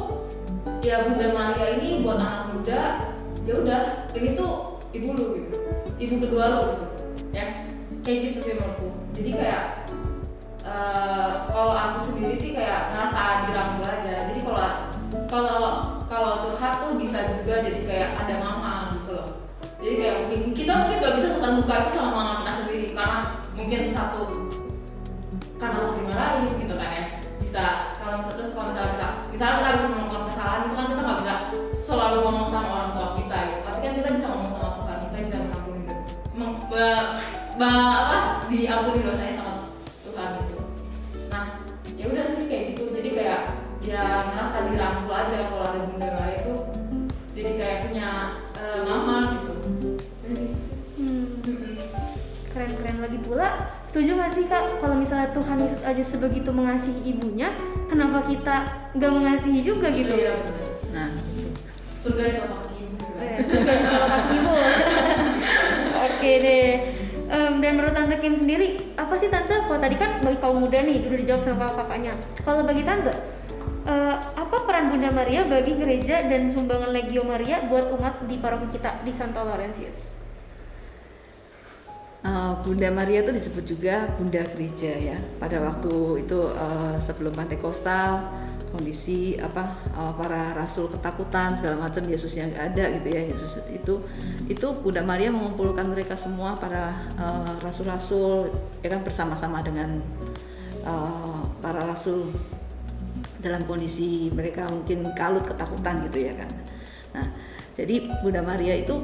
ya 0.82 1.06
Bunda 1.06 1.30
Maria 1.32 1.78
ini 1.78 2.02
buat 2.02 2.18
anak 2.18 2.52
muda 2.52 2.80
ya 3.46 3.52
udah 3.58 3.80
ini 4.12 4.34
tuh 4.36 4.82
ibu 4.92 5.08
lu 5.14 5.24
gitu. 5.40 5.56
Ibu 6.02 6.14
kedua 6.26 6.44
lu 6.52 6.60
gitu 6.76 6.86
ya. 7.32 7.70
Kayak 8.02 8.18
gitu 8.28 8.38
sih 8.42 8.52
menurutku. 8.58 8.90
Jadi 9.14 9.30
kayak 9.38 9.81
eh, 10.62 11.30
kalau 11.50 11.74
aku 11.74 11.98
sendiri 11.98 12.34
sih 12.34 12.50
kayak 12.54 12.94
ngerasa 12.94 13.50
dirangkul 13.50 13.86
aja. 13.86 14.14
Jadi 14.30 14.40
kalau 14.46 14.62
kalau 15.28 15.64
kalau 16.08 16.32
curhat 16.40 16.84
tuh 16.84 16.96
bisa 16.96 17.24
juga 17.28 17.64
jadi 17.64 17.80
kayak 17.84 18.08
ada 18.20 18.34
mama 18.40 18.72
gitu 18.96 19.10
loh. 19.16 19.28
Jadi 19.82 19.94
kayak 19.98 20.16
mungkin 20.24 20.40
kita 20.54 20.72
mungkin 20.78 20.96
gak 21.02 21.14
bisa 21.18 21.28
terbuka 21.42 21.74
itu 21.82 21.90
sama 21.90 22.10
mama 22.14 22.32
kita 22.44 22.52
sendiri 22.54 22.86
karena 22.94 23.18
mungkin 23.58 23.80
satu 23.90 24.22
karena 25.58 25.76
lo 25.78 25.90
dimarahin 25.94 26.52
gitu 26.60 26.74
kan 26.78 26.90
ya. 26.92 27.04
Bisa 27.42 27.64
kalau 27.98 28.22
misalnya 28.22 28.54
kalau 28.54 28.66
misalnya 28.70 28.90
kita 28.94 29.08
misalnya 29.34 29.54
kita 29.58 29.70
bisa 29.74 29.86
melakukan 29.90 30.22
kesalahan 30.30 30.60
itu 30.62 30.74
kan 30.78 30.86
kita 30.86 31.00
nggak 31.02 31.18
bisa 31.18 31.34
selalu 31.74 32.18
ngomong 32.22 32.46
sama 32.46 32.68
orang 32.70 32.90
tua 32.94 33.08
kita 33.18 33.36
gitu. 33.50 33.60
Tapi 33.66 33.78
kan 33.82 33.92
kita 33.98 34.08
bisa 34.14 34.26
ngomong 34.30 34.50
sama 34.52 34.68
Tuhan 34.78 34.96
kita 35.10 35.16
bisa 35.26 35.36
mengampuni. 35.42 35.80
Meng, 36.32 36.52
apa 37.60 38.48
diampuni 38.48 39.04
dosanya 39.04 39.31
ya 43.92 44.04
ngerasa 44.24 44.72
dirangkul 44.72 45.12
aja 45.12 45.38
kalau 45.44 45.64
ada 45.68 45.80
Bunda 45.84 46.08
Maria 46.16 46.36
itu 46.40 46.54
jadi 47.32 47.50
kayak 47.54 47.78
punya 47.84 48.08
eh, 48.56 48.80
mama 48.88 49.18
gitu 49.36 49.52
gitu 50.24 50.56
sih 50.56 50.76
Hmm, 50.92 51.42
keren-keren 52.48 53.02
lagi 53.02 53.18
pula. 53.20 53.48
Setuju 53.90 54.14
gak 54.14 54.32
sih 54.32 54.44
kak 54.46 54.78
kalau 54.78 54.94
misalnya 54.94 55.34
Tuhan 55.34 55.58
Yesus 55.58 55.82
aja 55.82 55.98
sebegitu 56.00 56.54
mengasihi 56.54 57.00
ibunya, 57.10 57.50
kenapa 57.90 58.22
kita 58.22 58.62
nggak 58.94 59.12
mengasihi 59.12 59.60
juga 59.60 59.90
gitu? 59.90 60.14
iya 60.14 60.36
bener 60.36 60.68
Nah, 60.92 61.08
surga 61.98 62.22
di 62.22 62.32
telapak 62.38 62.58
kaki 62.62 62.76
ibu. 62.78 62.96
Oke 66.06 66.32
deh. 66.38 66.68
Em, 67.32 67.52
dan 67.58 67.72
menurut 67.74 67.94
tante 67.96 68.16
Kim 68.20 68.36
sendiri, 68.36 68.92
apa 68.94 69.16
sih 69.16 69.32
tante? 69.32 69.56
Kalau 69.56 69.80
tadi 69.80 69.96
kan 69.96 70.20
bagi 70.20 70.38
kaum 70.38 70.60
muda 70.60 70.84
nih, 70.84 71.08
udah 71.08 71.18
dijawab 71.18 71.42
sama 71.42 71.56
kakak-kakaknya. 71.66 72.12
Kalau 72.44 72.62
bagi 72.62 72.84
tante, 72.84 73.12
eh, 73.86 74.16
apa 74.18 74.56
peran 74.66 74.90
Bunda 74.90 75.10
Maria 75.10 75.46
bagi 75.46 75.74
gereja 75.78 76.26
dan 76.26 76.50
sumbangan 76.50 76.90
Legio 76.90 77.22
Maria 77.26 77.64
buat 77.66 77.90
umat 77.94 78.26
di 78.26 78.38
paroki 78.38 78.78
kita 78.78 79.02
di 79.02 79.12
Santo 79.14 79.42
Laurentius? 79.42 80.12
Uh, 82.22 82.54
Bunda 82.62 82.86
Maria 82.86 83.26
itu 83.26 83.34
disebut 83.34 83.64
juga 83.66 84.06
Bunda 84.14 84.46
Gereja 84.54 84.94
ya. 84.94 85.18
Pada 85.42 85.58
waktu 85.58 86.22
itu 86.22 86.38
uh, 86.38 86.94
sebelum 87.02 87.34
Pantekosta 87.34 88.22
kondisi 88.70 89.36
apa 89.36 89.76
uh, 89.92 90.14
para 90.16 90.56
rasul 90.56 90.88
ketakutan 90.88 91.52
segala 91.52 91.82
macam 91.82 92.06
Yesus 92.08 92.32
yang 92.38 92.48
nggak 92.54 92.64
ada 92.72 92.84
gitu 92.96 93.08
ya 93.12 93.22
Yesus 93.28 93.60
itu 93.68 93.94
itu 94.48 94.66
Bunda 94.80 95.04
Maria 95.04 95.28
mengumpulkan 95.28 95.92
mereka 95.92 96.16
semua 96.16 96.56
para 96.56 96.94
uh, 97.20 97.58
rasul-rasul 97.60 98.48
ya 98.80 98.88
kan 98.88 99.04
bersama-sama 99.04 99.60
dengan 99.60 100.00
uh, 100.88 101.44
para 101.60 101.84
rasul 101.84 102.32
dalam 103.42 103.66
kondisi 103.66 104.30
mereka 104.30 104.70
mungkin 104.70 105.02
kalut 105.18 105.42
ketakutan 105.42 106.06
gitu 106.08 106.30
ya 106.30 106.32
kan. 106.38 106.50
Nah, 107.12 107.26
jadi 107.74 108.08
Bunda 108.22 108.40
Maria 108.40 108.78
itu 108.78 109.02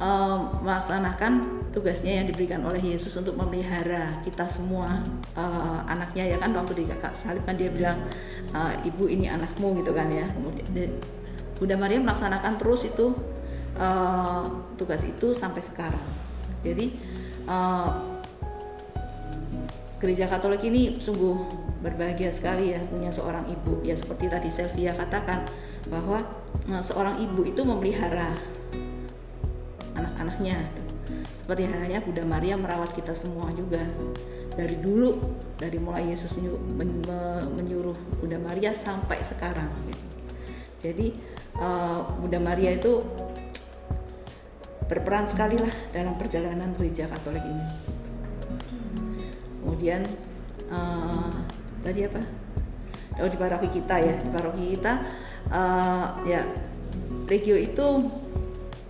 em, 0.00 0.40
melaksanakan 0.64 1.62
tugasnya 1.70 2.22
yang 2.22 2.26
diberikan 2.30 2.64
oleh 2.64 2.80
Yesus 2.80 3.12
untuk 3.20 3.36
memelihara 3.36 4.24
kita 4.24 4.48
semua 4.48 5.04
eh, 5.36 5.80
anaknya 5.86 6.34
ya 6.34 6.36
kan. 6.40 6.50
Waktu 6.56 6.72
di 6.80 6.84
kakak 6.88 7.12
salib 7.14 7.44
kan 7.44 7.60
dia 7.60 7.68
bilang 7.68 8.00
eh, 8.56 8.88
ibu 8.88 9.04
ini 9.06 9.28
anakmu 9.28 9.84
gitu 9.84 9.92
kan 9.92 10.08
ya. 10.08 10.24
Kemudian 10.32 10.90
Bunda 11.54 11.76
Maria 11.78 12.00
melaksanakan 12.00 12.56
terus 12.56 12.88
itu 12.88 13.12
eh, 13.76 14.42
tugas 14.80 15.04
itu 15.04 15.36
sampai 15.36 15.60
sekarang. 15.60 16.06
Jadi 16.64 16.96
eh, 17.44 18.13
gereja 20.00 20.28
Katolik 20.28 20.62
ini 20.66 20.98
sungguh 21.00 21.36
berbahagia 21.80 22.32
sekali 22.32 22.72
ya 22.72 22.80
punya 22.84 23.12
seorang 23.12 23.46
ibu. 23.48 23.80
Ya 23.84 23.94
seperti 23.94 24.28
tadi 24.28 24.48
Selvia 24.48 24.92
katakan 24.96 25.44
bahwa 25.88 26.20
eh, 26.70 26.82
seorang 26.84 27.20
ibu 27.20 27.44
itu 27.44 27.60
memelihara 27.62 28.34
anak-anaknya 29.94 30.64
seperti 31.44 31.68
halnya 31.68 32.00
Bunda 32.00 32.24
Maria 32.24 32.54
merawat 32.56 32.96
kita 32.96 33.12
semua 33.12 33.52
juga. 33.52 33.80
Dari 34.54 34.78
dulu 34.78 35.18
dari 35.58 35.82
mulai 35.82 36.14
Yesus 36.14 36.38
nyu- 36.38 36.62
men- 36.62 37.02
me- 37.02 37.46
menyuruh 37.58 37.94
Bunda 38.22 38.38
Maria 38.38 38.70
sampai 38.70 39.18
sekarang 39.18 39.66
gitu. 39.90 40.04
jadi 40.78 41.06
eh, 41.58 42.00
Bunda 42.22 42.38
Maria 42.38 42.70
itu 42.76 43.02
berperan 44.86 45.26
sekali 45.26 45.58
lah 45.58 45.74
dalam 45.90 46.14
perjalanan 46.20 46.70
gereja 46.76 47.08
Katolik 47.10 47.42
ini 47.42 47.66
kemudian 49.74 50.06
eh, 50.70 51.34
tadi 51.82 52.06
apa? 52.06 52.22
Oh 53.18 53.26
di 53.26 53.34
paroki 53.34 53.68
kita 53.74 53.98
ya 53.98 54.14
di 54.14 54.30
paroki 54.30 54.64
kita 54.78 54.92
eh, 55.50 56.06
ya 56.30 56.40
regio 57.26 57.58
itu 57.58 57.86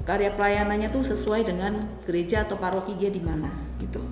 karya 0.05 0.37
pelayanannya 0.37 0.93
tuh 0.93 1.09
sesuai 1.09 1.49
dengan 1.49 1.81
gereja 2.05 2.45
atau 2.45 2.61
paroki 2.61 2.93
dia 3.01 3.09
di 3.09 3.25
mana 3.25 3.49
gitu. 3.81 4.05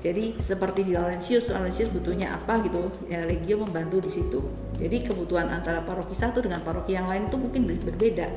Jadi 0.00 0.40
seperti 0.40 0.88
di 0.88 0.96
Laurentius 0.96 1.52
Laurentius 1.52 1.92
butuhnya 1.92 2.32
apa 2.32 2.64
gitu. 2.64 2.88
Ya 3.12 3.20
regio 3.28 3.60
membantu 3.60 4.00
di 4.00 4.08
situ. 4.08 4.40
Jadi 4.80 5.04
kebutuhan 5.04 5.52
antara 5.52 5.84
paroki 5.84 6.16
satu 6.16 6.40
dengan 6.40 6.64
paroki 6.64 6.96
yang 6.96 7.04
lain 7.04 7.28
itu 7.28 7.36
mungkin 7.36 7.68
ber- 7.68 7.84
berbeda. 7.84 8.32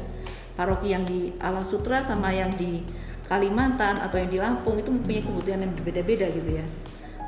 Paroki 0.59 0.91
yang 0.91 1.07
di 1.07 1.31
Alam 1.39 1.63
Sutra 1.63 2.03
sama 2.03 2.35
yang 2.35 2.51
di 2.59 2.83
Kalimantan 3.31 4.03
atau 4.03 4.19
yang 4.19 4.27
di 4.27 4.35
Lampung 4.43 4.75
itu 4.75 4.91
mempunyai 4.91 5.23
kebutuhan 5.23 5.63
yang 5.63 5.71
berbeda-beda 5.71 6.27
gitu 6.27 6.59
ya 6.59 6.67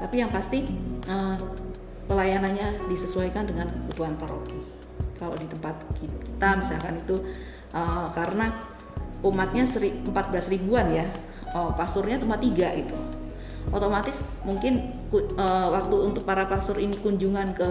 tapi 0.02 0.22
yang 0.22 0.32
pasti 0.32 0.66
eh, 1.06 1.38
pelayanannya 2.06 2.86
disesuaikan 2.86 3.50
dengan 3.50 3.72
kebutuhan 3.72 4.16
paroki. 4.20 4.60
Kalau 5.16 5.36
di 5.40 5.48
tempat 5.48 5.80
kita 5.98 6.50
misalkan 6.60 7.00
itu 7.00 7.16
eh, 7.74 8.08
karena 8.14 8.52
umatnya 9.26 9.66
seri- 9.66 10.06
14 10.06 10.54
ribuan 10.54 10.92
ya 10.94 11.08
oh, 11.56 11.74
pastornya 11.74 12.22
cuma 12.22 12.38
tiga 12.38 12.70
itu 12.76 12.94
otomatis 13.74 14.22
mungkin 14.46 14.94
eh, 15.16 15.68
waktu 15.72 15.96
untuk 15.98 16.22
para 16.22 16.46
pastor 16.46 16.78
ini 16.78 17.00
kunjungan 17.02 17.56
ke 17.58 17.70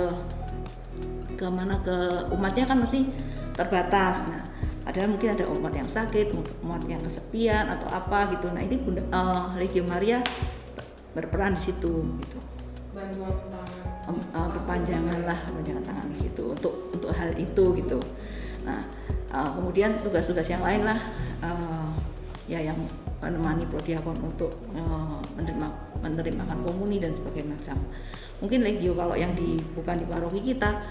ke 1.34 1.46
mana 1.50 1.78
ke 1.82 2.30
umatnya 2.30 2.64
kan 2.66 2.78
masih 2.78 3.10
terbatas. 3.54 4.26
Nah 4.30 4.42
padahal 4.82 5.16
mungkin 5.16 5.34
ada 5.34 5.44
umat 5.48 5.72
yang 5.74 5.88
sakit 5.88 6.34
umat 6.62 6.82
yang 6.86 7.02
kesepian 7.02 7.70
atau 7.70 7.88
apa 7.90 8.30
gitu. 8.34 8.50
Nah 8.50 8.62
ini 8.62 8.76
Bunda, 8.78 9.02
eh, 9.02 9.44
Legio 9.62 9.86
Maria 9.86 10.18
berperan 11.14 11.54
di 11.56 11.62
situ 11.62 12.04
gitu. 12.20 12.38
Bantuan 12.92 13.34
tangan. 13.50 13.94
Eh, 14.04 14.48
perpanjangan 14.52 15.20
lah 15.24 15.38
perpanjangan 15.48 15.84
tangan 15.86 16.08
gitu 16.20 16.52
untuk 16.52 16.74
untuk 16.92 17.10
hal 17.14 17.32
itu 17.40 17.64
gitu. 17.80 17.98
Nah 18.68 18.84
eh, 19.32 19.50
kemudian 19.56 19.96
tugas-tugas 20.02 20.44
yang 20.50 20.60
lain 20.60 20.84
lah 20.84 21.00
eh, 21.40 21.88
ya 22.44 22.60
yang 22.60 22.76
menemani 23.24 23.64
prodiakon 23.72 24.18
untuk 24.20 24.52
eh, 24.76 25.18
menerima 25.40 25.68
menerimakan 26.04 26.58
komuni 26.66 27.00
dan 27.00 27.16
sebagainya 27.16 27.56
macam. 27.56 27.78
Mungkin 28.44 28.60
legio 28.60 28.92
kalau 28.92 29.16
yang 29.16 29.32
di 29.32 29.56
bukan 29.72 29.96
di 29.96 30.04
paroki 30.04 30.40
kita 30.44 30.84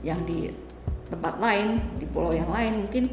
yang 0.00 0.20
di 0.24 0.48
tempat 1.10 1.36
lain 1.36 1.82
di 2.00 2.06
pulau 2.08 2.32
yang 2.32 2.48
lain 2.48 2.86
mungkin 2.86 3.04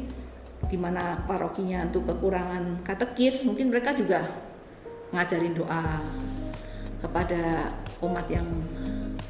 di 0.64 0.78
mana 0.80 1.20
parokinya 1.28 1.84
untuk 1.84 2.08
kekurangan 2.08 2.80
katekis, 2.82 3.44
mungkin 3.44 3.68
mereka 3.68 3.92
juga 3.92 4.24
ngajarin 5.14 5.54
doa 5.54 6.02
kepada 6.98 7.70
umat 8.02 8.26
yang 8.26 8.46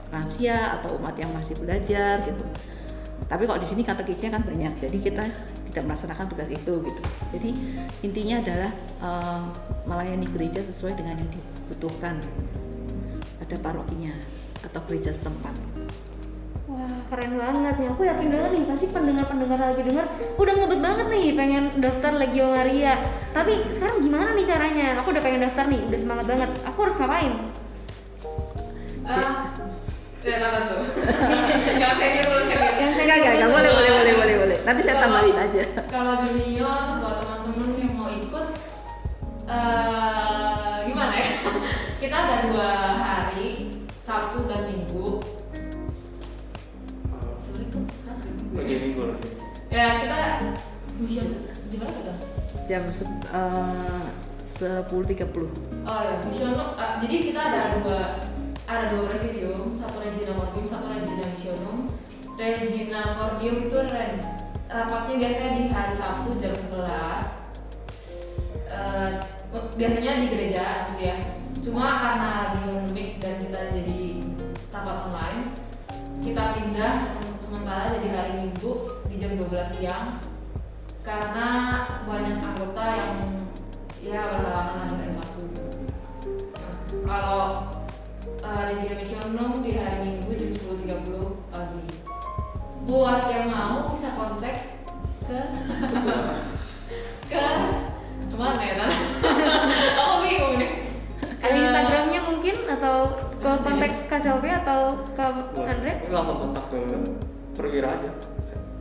lansia 0.09 0.81
atau 0.81 0.97
umat 0.97 1.15
yang 1.19 1.31
masih 1.35 1.59
belajar 1.61 2.23
gitu. 2.25 2.45
Tapi 3.29 3.43
kalau 3.45 3.61
di 3.61 3.69
sini 3.69 3.83
katekisnya 3.83 4.35
kan 4.35 4.43
banyak, 4.45 4.73
jadi 4.79 4.99
kita 5.01 5.25
tidak 5.71 5.83
melaksanakan 5.91 6.27
tugas 6.31 6.49
itu 6.49 6.75
gitu. 6.87 7.03
Jadi 7.35 7.51
intinya 8.07 8.37
adalah 8.41 8.73
eh, 9.03 9.43
melayani 9.91 10.27
gereja 10.31 10.63
sesuai 10.63 10.95
dengan 10.95 11.19
yang 11.19 11.31
dibutuhkan 11.31 12.23
pada 13.43 13.57
parokinya 13.59 14.15
atau 14.63 14.81
gereja 14.87 15.11
setempat. 15.11 15.84
Keren 17.11 17.33
banget 17.37 17.75
nih, 17.79 17.89
aku 17.93 18.03
yakin 18.09 18.29
banget 18.33 18.51
nih 18.57 18.63
pasti 18.65 18.87
pendengar-pendengar 18.91 19.61
lagi 19.61 19.83
dengar 19.85 20.07
udah 20.41 20.55
ngebet 20.57 20.81
banget 20.81 21.07
nih 21.13 21.27
pengen 21.37 21.65
daftar 21.79 22.13
Legio 22.17 22.47
Maria 22.51 22.95
Tapi 23.31 23.53
sekarang 23.71 24.01
gimana 24.01 24.31
nih 24.33 24.47
caranya? 24.49 24.87
Aku 25.03 25.13
udah 25.13 25.23
pengen 25.23 25.45
daftar 25.45 25.65
nih, 25.69 25.81
udah 25.85 26.01
semangat 26.01 26.27
banget 26.27 26.51
Aku 26.65 26.79
harus 26.87 26.97
ngapain? 26.97 27.33
Ah, 29.05 29.53
ya 30.25 30.37
tuh? 30.41 30.81
Yang 31.77 31.95
senior 32.01 32.25
dulu 32.25 32.41
senior. 32.49 32.73
Yang 32.81 32.93
saya 32.97 33.05
Enggak, 33.05 33.17
enggak, 33.21 33.35
enggak, 33.37 33.51
boleh, 33.53 33.71
boleh, 33.77 33.93
boleh, 33.93 34.15
boleh, 34.17 34.35
boleh. 34.41 34.59
Nanti 34.65 34.81
saya 34.81 34.97
tambahin 35.05 35.37
aja. 35.37 35.63
Kalau 35.93 36.15
junior 36.25 36.81
buat 37.05 37.15
teman-teman 37.21 37.69
yang 37.77 37.93
mau 38.01 38.09
ikut 38.09 38.47
eh 39.45 40.77
gimana 40.89 41.15
ya? 41.21 41.29
Kita 42.01 42.17
ada 42.17 42.37
dua 42.49 42.71
hari, 42.97 43.49
Sabtu 44.01 44.49
dan 44.49 44.73
Minggu. 44.73 45.14
Dan 48.55 48.79
Minggu. 48.87 49.05
Ya 49.69 49.99
kita 49.99 50.17
mission 51.01 51.27
di 51.67 51.77
mana 51.77 51.91
kita? 51.93 52.15
Jam 52.65 52.85
se- 52.89 53.11
eh, 53.29 54.07
10.30. 54.47 55.51
Oh 55.83 56.01
ya, 56.01 56.15
mission 56.23 56.55
eh, 56.55 56.91
jadi 57.03 57.17
kita 57.27 57.41
ada 57.43 57.63
dua 57.83 58.01
ada 58.65 58.85
dua 58.89 59.11
presidium, 59.11 59.75
satu 59.75 60.01
Regina 60.01 60.33
Cordium, 60.33 60.65
satu 60.65 60.87
Regina 60.89 61.27
Missionum. 61.35 61.91
Regina 62.35 63.01
Cordium 63.19 63.57
itu 63.67 63.77
rapatnya 64.65 65.15
biasanya 65.21 65.51
di 65.55 65.65
hari 65.69 65.93
Sabtu 65.93 66.35
jam 66.39 66.55
11 66.55 67.45
S- 67.99 68.63
eh, 68.65 69.11
biasanya 69.75 70.23
di 70.23 70.27
gereja 70.31 70.65
gitu 70.89 71.03
ya. 71.03 71.17
Cuma 71.61 71.87
karena 72.01 72.29
lagi 72.31 72.59
pandemik 72.65 73.11
dan 73.19 73.35
kita 73.41 73.61
jadi 73.75 74.01
rapat 74.71 74.97
online, 75.09 75.41
kita 76.21 76.43
pindah 76.55 76.95
untuk 77.19 77.34
sementara 77.55 77.95
jadi 78.03 78.09
hari 78.11 78.33
Minggu 78.43 78.73
di 79.07 79.15
jam 79.23 79.39
12 79.39 79.79
siang 79.79 80.19
karena 81.07 81.49
banyak 82.03 82.43
anggota 82.43 82.85
yang 82.91 83.15
ya 84.03 84.21
berhalangan 84.27 84.77
lagi 84.83 84.95
hari 84.99 85.13
Sabtu. 85.15 85.43
Nah, 86.59 86.75
kalau 87.07 87.43
uh, 88.43 88.63
Regina 88.67 88.99
Missionum 88.99 89.63
di 89.63 89.79
hari 89.79 89.99
Minggu 90.03 90.31
jam 90.35 90.51
10.30 90.51 91.55
pagi. 91.55 91.87
Buat 92.85 93.23
yang 93.31 93.55
mau 93.55 93.89
bisa 93.95 94.13
kontak 94.19 94.75
ke 95.25 95.41
ke 97.33 97.45
ke 98.29 98.37
mana 98.37 98.61
ya 98.61 98.75
Tan? 98.83 98.91
Aku 100.03 100.15
bingung 100.27 100.59
nih. 100.59 100.73
Ada 101.39 101.55
Instagramnya 101.55 102.21
mungkin 102.29 102.57
atau 102.67 102.97
ke 103.39 103.51
kontak 103.63 103.93
Kak 104.11 104.21
Selvi 104.21 104.51
atau 104.53 105.01
ke 105.15 105.25
Andre? 105.63 106.03
Ini 106.03 106.13
langsung 106.13 106.37
kontak 106.45 106.67
ke 106.69 106.77
perwira 107.55 107.89
aja. 107.89 108.11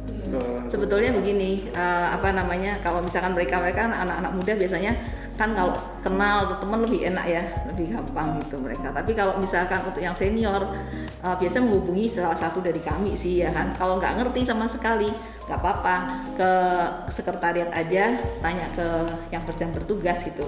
Ke 0.03 0.39
Sebetulnya 0.67 1.13
begini, 1.13 1.69
eh, 1.71 2.07
apa 2.11 2.33
namanya? 2.33 2.81
Kalau 2.81 2.99
misalkan 2.99 3.37
mereka 3.37 3.61
mereka 3.61 3.87
kan 3.87 3.93
anak-anak 3.93 4.31
muda 4.33 4.53
biasanya 4.57 4.93
kan 5.33 5.57
kalau 5.57 5.73
kenal 6.05 6.45
atau 6.45 6.61
teman 6.61 6.85
lebih 6.85 7.09
enak 7.09 7.25
ya, 7.25 7.43
lebih 7.65 7.89
gampang 7.89 8.37
gitu 8.45 8.61
mereka. 8.61 8.93
Tapi 8.93 9.17
kalau 9.17 9.41
misalkan 9.41 9.81
untuk 9.85 10.01
yang 10.01 10.13
senior, 10.13 10.61
eh, 11.21 11.35
biasa 11.37 11.61
menghubungi 11.61 12.05
salah 12.09 12.37
satu 12.37 12.61
dari 12.61 12.81
kami 12.81 13.13
sih 13.13 13.45
ya 13.45 13.49
kan. 13.53 13.73
Kalau 13.77 13.97
nggak 13.97 14.21
ngerti 14.21 14.45
sama 14.45 14.65
sekali, 14.69 15.09
nggak 15.47 15.59
apa-apa 15.59 15.95
ke 16.37 16.51
sekretariat 17.09 17.69
aja, 17.73 18.17
tanya 18.41 18.67
ke 18.73 18.87
yang 19.33 19.41
sedang 19.45 19.71
bertugas 19.73 20.21
gitu. 20.25 20.45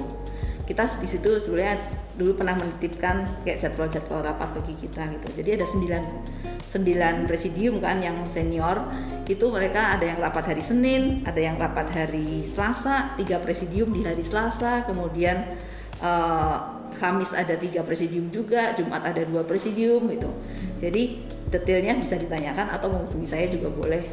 Kita 0.65 0.85
di 0.97 1.07
situ 1.07 1.37
sebenarnya 1.37 1.77
dulu 2.15 2.39
pernah 2.39 2.55
menitipkan 2.55 3.43
kayak 3.43 3.59
jadwal-jadwal 3.59 4.23
rapat 4.23 4.49
bagi 4.55 4.75
kita 4.79 5.03
gitu. 5.19 5.27
Jadi 5.35 5.49
ada 5.59 5.65
9 5.67 6.65
9 6.65 7.29
presidium 7.29 7.77
kan 7.77 8.01
yang 8.01 8.17
senior 8.25 8.89
itu 9.29 9.45
mereka 9.53 9.95
ada 9.95 10.05
yang 10.07 10.19
rapat 10.19 10.55
hari 10.55 10.63
Senin, 10.65 11.21
ada 11.23 11.37
yang 11.37 11.55
rapat 11.55 11.87
hari 11.93 12.43
Selasa, 12.47 13.13
tiga 13.19 13.37
presidium 13.37 13.93
di 13.93 14.01
hari 14.01 14.25
Selasa, 14.25 14.87
kemudian 14.87 15.55
eh, 16.01 16.57
Kamis 16.95 17.35
ada 17.35 17.59
tiga 17.59 17.83
presidium 17.83 18.31
juga, 18.31 18.71
Jumat 18.71 19.03
ada 19.03 19.21
dua 19.27 19.43
presidium 19.43 20.07
gitu. 20.07 20.31
Jadi 20.79 21.27
detailnya 21.51 21.99
bisa 21.99 22.15
ditanyakan 22.15 22.71
atau 22.71 22.87
menghubungi 22.87 23.27
saya 23.27 23.51
juga 23.51 23.67
boleh 23.67 24.03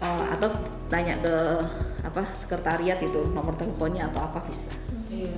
Eh, 0.00 0.24
atau 0.32 0.48
tanya 0.88 1.12
ke 1.20 1.34
apa 2.00 2.24
sekretariat 2.32 2.96
itu 3.04 3.20
nomor 3.36 3.52
teleponnya 3.52 4.08
atau 4.08 4.24
apa 4.24 4.40
bisa. 4.48 4.72
Iya. 5.12 5.36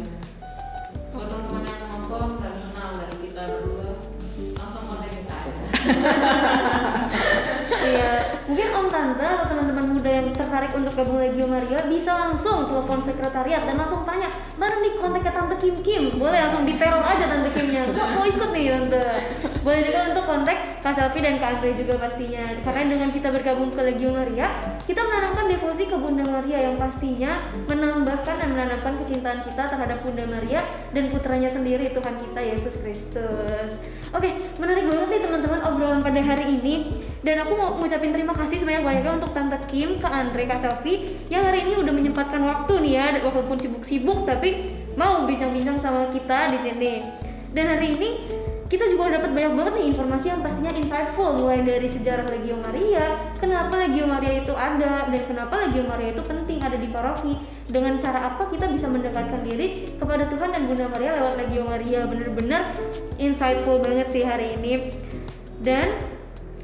kita. 7.82 8.41
Mungkin 8.52 8.68
Om 8.68 8.92
Tante 8.92 9.24
atau 9.24 9.48
teman-teman 9.48 9.96
muda 9.96 10.12
yang 10.12 10.28
tertarik 10.28 10.76
untuk 10.76 10.92
gabung 10.92 11.24
Legio 11.24 11.48
Maria 11.48 11.88
bisa 11.88 12.12
langsung 12.12 12.68
telepon 12.68 13.00
sekretariat 13.00 13.64
dan 13.64 13.80
langsung 13.80 14.04
tanya, 14.04 14.28
mana 14.60 14.76
nih 14.84 15.00
kontaknya 15.00 15.32
Tante 15.32 15.56
Kim 15.56 15.72
Kim? 15.80 16.12
Boleh 16.20 16.36
langsung 16.44 16.68
diteror 16.68 17.00
aja 17.00 17.32
Tante 17.32 17.48
Kimnya. 17.56 17.88
Gue 17.88 18.04
mau 18.12 18.28
ikut 18.28 18.52
nih 18.52 18.76
Tante. 18.76 19.08
Boleh 19.64 19.80
juga 19.88 20.00
untuk 20.12 20.24
kontak 20.28 20.84
Kak 20.84 20.92
Selvi 20.92 21.24
dan 21.24 21.40
Kak 21.40 21.48
Andre 21.64 21.80
juga 21.80 21.94
pastinya. 21.96 22.44
Karena 22.60 22.82
dengan 22.92 23.08
kita 23.08 23.28
bergabung 23.32 23.72
ke 23.72 23.80
Legio 23.88 24.12
Maria, 24.12 24.46
kita 24.84 25.00
menanamkan 25.00 25.48
devosi 25.48 25.88
ke 25.88 25.96
Bunda 25.96 26.24
Maria 26.28 26.58
yang 26.60 26.76
pastinya 26.76 27.32
menambahkan 27.72 28.36
dan 28.36 28.48
menanamkan 28.52 29.00
kecintaan 29.00 29.40
kita 29.48 29.64
terhadap 29.64 30.04
Bunda 30.04 30.28
Maria 30.28 30.60
dan 30.92 31.08
putranya 31.08 31.48
sendiri 31.48 31.88
Tuhan 31.88 32.20
kita 32.20 32.40
Yesus 32.44 32.76
Kristus. 32.84 33.80
Oke, 34.12 34.52
menarik 34.60 34.84
banget 34.84 35.08
nih 35.08 35.20
teman-teman 35.24 35.64
obrolan 35.64 36.04
pada 36.04 36.20
hari 36.20 36.60
ini. 36.60 37.08
Dan 37.22 37.38
aku 37.38 37.54
mau 37.54 37.78
ngucapin 37.78 38.10
terima 38.10 38.34
kasih 38.34 38.41
sebanyak-banyaknya 38.48 39.12
untuk 39.22 39.30
Tante 39.36 39.58
Kim, 39.68 40.00
Kak 40.00 40.10
Andre, 40.10 40.48
Kak 40.48 40.58
Selvi 40.62 41.26
yang 41.28 41.44
hari 41.44 41.68
ini 41.68 41.78
udah 41.78 41.92
menyempatkan 41.92 42.42
waktu 42.42 42.72
nih 42.82 42.92
ya, 42.96 43.06
walaupun 43.22 43.58
sibuk-sibuk 43.60 44.24
tapi 44.24 44.72
mau 44.96 45.28
bincang-bincang 45.28 45.78
sama 45.78 46.08
kita 46.10 46.54
di 46.54 46.58
sini. 46.64 46.94
Dan 47.52 47.68
hari 47.68 47.94
ini 47.98 48.10
kita 48.72 48.88
juga 48.88 49.20
dapat 49.20 49.36
banyak 49.36 49.52
banget 49.52 49.72
nih 49.76 49.86
informasi 49.92 50.26
yang 50.32 50.40
pastinya 50.40 50.72
insightful 50.72 51.36
mulai 51.36 51.60
dari 51.60 51.84
sejarah 51.84 52.24
Legio 52.24 52.56
Maria, 52.56 53.20
kenapa 53.36 53.76
Legio 53.76 54.08
Maria 54.08 54.40
itu 54.40 54.56
ada 54.56 55.12
dan 55.12 55.22
kenapa 55.28 55.60
Legio 55.60 55.84
Maria 55.84 56.16
itu 56.16 56.24
penting 56.24 56.58
ada 56.64 56.80
di 56.80 56.88
paroki. 56.88 57.36
Dengan 57.68 58.00
cara 58.00 58.32
apa 58.32 58.48
kita 58.48 58.68
bisa 58.72 58.88
mendekatkan 58.88 59.44
diri 59.44 59.84
kepada 59.96 60.24
Tuhan 60.28 60.56
dan 60.56 60.64
Bunda 60.64 60.88
Maria 60.88 61.20
lewat 61.20 61.36
Legio 61.36 61.68
Maria. 61.68 62.00
Bener-bener 62.08 62.72
insightful 63.20 63.80
banget 63.84 64.08
sih 64.12 64.24
hari 64.24 64.56
ini. 64.56 64.92
Dan 65.60 66.11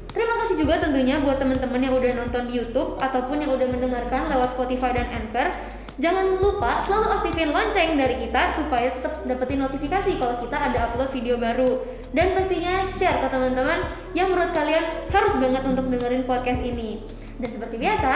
Terima 0.09 0.41
kasih 0.41 0.65
juga 0.65 0.81
tentunya 0.81 1.21
buat 1.21 1.37
teman-teman 1.37 1.85
yang 1.85 1.93
udah 1.93 2.11
nonton 2.17 2.49
di 2.49 2.57
YouTube 2.57 2.97
ataupun 2.97 3.45
yang 3.45 3.53
udah 3.53 3.67
mendengarkan 3.69 4.25
lewat 4.25 4.57
Spotify 4.57 4.89
dan 4.97 5.07
Anchor. 5.13 5.53
Jangan 5.99 6.39
lupa 6.39 6.81
selalu 6.87 7.07
aktifin 7.11 7.51
lonceng 7.51 7.99
dari 7.99 8.15
kita 8.23 8.55
supaya 8.55 8.87
tetap 8.89 9.19
dapetin 9.27 9.59
notifikasi 9.59 10.15
kalau 10.15 10.39
kita 10.39 10.57
ada 10.57 10.89
upload 10.89 11.11
video 11.13 11.35
baru. 11.37 11.83
Dan 12.09 12.33
pastinya 12.33 12.87
share 12.89 13.21
ke 13.21 13.27
teman-teman 13.29 13.85
yang 14.17 14.33
menurut 14.33 14.49
kalian 14.49 14.89
harus 15.13 15.33
banget 15.37 15.61
untuk 15.67 15.85
dengerin 15.91 16.25
podcast 16.25 16.63
ini. 16.65 17.03
Dan 17.39 17.55
seperti 17.55 17.79
biasa, 17.79 18.11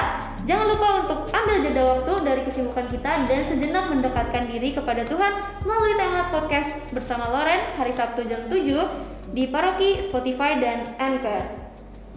jangan 0.49 0.67
lupa 0.73 0.87
untuk 1.05 1.19
ambil 1.31 1.55
jeda 1.63 1.83
waktu 1.95 2.13
dari 2.27 2.41
kesibukan 2.43 2.91
kita 2.91 3.23
dan 3.23 3.39
sejenak 3.45 3.87
mendekatkan 3.87 4.49
diri 4.51 4.75
kepada 4.75 5.05
Tuhan 5.07 5.63
melalui 5.63 5.95
tema 5.95 6.27
podcast 6.27 6.73
bersama 6.91 7.31
Loren 7.31 7.61
hari 7.79 7.95
Sabtu 7.95 8.27
jam 8.27 8.49
7 8.51 9.31
di 9.31 9.47
Paroki, 9.47 10.03
Spotify, 10.03 10.59
dan 10.59 10.97
Anchor. 10.99 11.62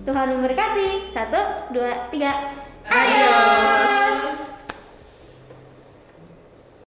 Tuhan 0.06 0.38
memberkati. 0.38 1.10
Satu, 1.10 1.74
dua, 1.74 2.06
tiga. 2.14 2.54
Adios. 2.86 3.26
Adios. 3.26 4.55